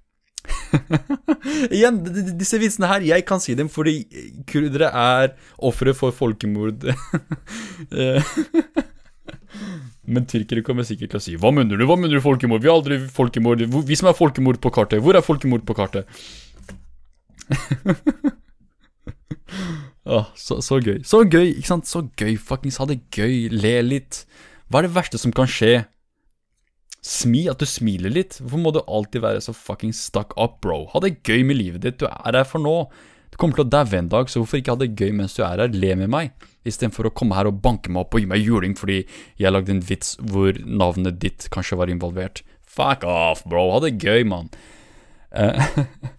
[1.71, 2.01] Igjen,
[2.39, 4.01] disse vitsene her, jeg kan si dem fordi
[4.49, 6.87] kurdere er ofre for folkemord.
[10.11, 12.63] Men tyrkere kommer sikkert til å si Hva mener du, hva mener du folkemord?
[12.63, 13.61] Vi har aldri folkemord.
[13.61, 15.03] Vi som er folkemord på kartet.
[15.03, 16.09] Hvor er folkemord på kartet?
[20.17, 21.01] ah, så, så, gøy.
[21.07, 21.89] Så gøy, ikke sant?
[21.89, 22.35] Så gøy.
[22.41, 23.49] Fuckings ha det gøy.
[23.53, 24.23] Le litt.
[24.71, 25.83] Hva er det verste som kan skje?
[27.01, 28.37] Smi, at du smiler litt.
[28.41, 30.85] Hvorfor må du alltid være så fucking stuck up, bro?
[30.93, 31.99] Ha det gøy med livet ditt.
[32.01, 32.75] Du er her for nå.
[33.31, 35.43] Du kommer til å daue en dag, så hvorfor ikke ha det gøy mens du
[35.45, 35.71] er her?
[35.71, 36.33] Le med meg.
[36.67, 39.01] Istedenfor å komme her og banke meg opp og gi meg juling fordi
[39.41, 42.43] jeg lagde en vits hvor navnet ditt kanskje var involvert.
[42.67, 43.69] Fuck off, bro.
[43.73, 44.51] Ha det gøy, mann.
[45.31, 45.57] Uh,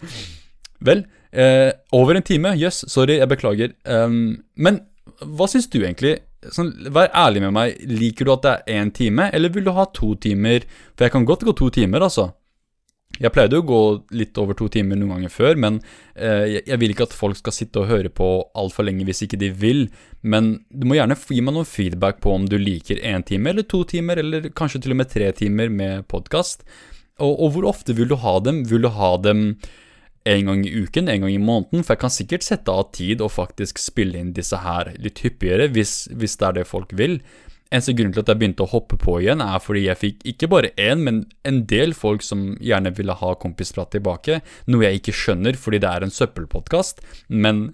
[0.88, 1.04] vel,
[1.36, 2.56] uh, over en time.
[2.56, 3.76] Jøss, yes, sorry, jeg beklager.
[3.84, 4.82] Um, men
[5.22, 6.18] hva syns du egentlig?
[6.52, 7.82] Sånn, vær ærlig med meg.
[7.86, 10.66] Liker du at det er én time, eller vil du ha to timer?
[10.96, 12.32] For jeg kan godt gå to timer, altså.
[13.20, 13.80] Jeg pleide å gå
[14.16, 15.78] litt over to timer noen ganger før, men
[16.16, 19.40] eh, jeg vil ikke at folk skal sitte og høre på altfor lenge hvis ikke
[19.42, 19.84] de vil.
[20.24, 23.68] Men du må gjerne gi meg noen feedback på om du liker én time eller
[23.68, 26.64] to timer, eller kanskje til og med tre timer med podkast.
[27.20, 28.64] Og, og, hvor ofte vil du ha dem?
[28.70, 29.46] Vil du ha dem
[30.24, 31.84] en gang i uken, en gang i måneden?
[31.84, 35.68] For jeg kan sikkert sette av tid og faktisk spille inn disse her litt hyppigere,
[35.74, 37.20] hvis, hvis det er det folk vil.
[37.72, 40.50] Eneste grunn til at jeg begynte å hoppe på igjen, er fordi jeg fikk ikke
[40.52, 44.42] bare én, men en del folk som gjerne ville ha kompisprat tilbake.
[44.68, 47.00] Noe jeg ikke skjønner, fordi det er en søppelpodkast.
[47.28, 47.70] Men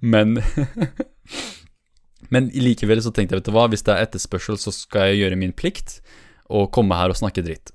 [0.00, 0.38] Men
[2.32, 5.20] Men likevel så tenkte jeg, vet du hva, hvis det er etterspørsel, så skal jeg
[5.20, 6.00] gjøre min plikt
[6.50, 7.70] og komme her og snakke dritt.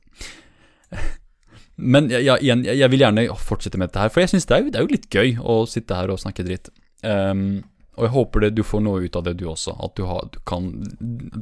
[1.82, 4.80] Men jeg, jeg, jeg vil gjerne fortsette med dette her, for jeg syns det, det,
[4.80, 6.70] er jo litt gøy å sitte her og snakke dritt.
[7.02, 7.64] Um,
[8.02, 9.76] og jeg håper det, du får noe ut av det, du også.
[9.78, 10.72] At, du har, du kan,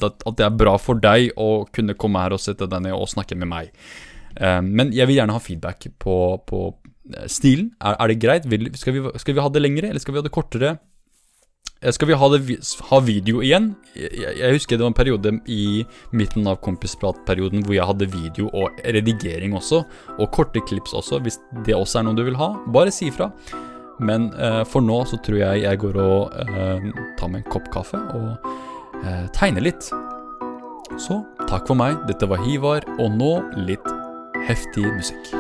[0.03, 3.07] at, det er bra for deg å kunne komme her og sette deg ned og
[3.07, 3.71] snakke med meg.
[4.35, 6.17] Um, men jeg vil gjerne ha feedback på,
[6.51, 6.59] på
[7.15, 7.71] eh, stilen.
[7.79, 8.49] Er, er, det greit?
[8.51, 10.73] Vil, skal, vi, skal, vi, ha det lengre, eller skal vi ha det kortere?
[11.79, 12.59] Eh, skal vi ha, det,
[12.91, 13.71] ha video igjen?
[13.95, 18.51] Jeg, jeg, husker det var en periode i midten av kompispratperioden hvor jeg hadde video
[18.51, 19.85] og redigering også,
[20.19, 22.51] og korte klips også, hvis det også er noe du vil ha.
[22.67, 23.31] Bare si ifra.
[23.99, 26.89] Men eh, for nå så tror jeg jeg går og eh,
[27.19, 28.49] tar meg en kopp kaffe og
[29.03, 29.91] eh, tegner litt.
[30.99, 31.99] Så takk for meg.
[32.09, 33.33] Dette var Hivar, og nå
[33.67, 33.93] litt
[34.47, 35.33] heftig musikk.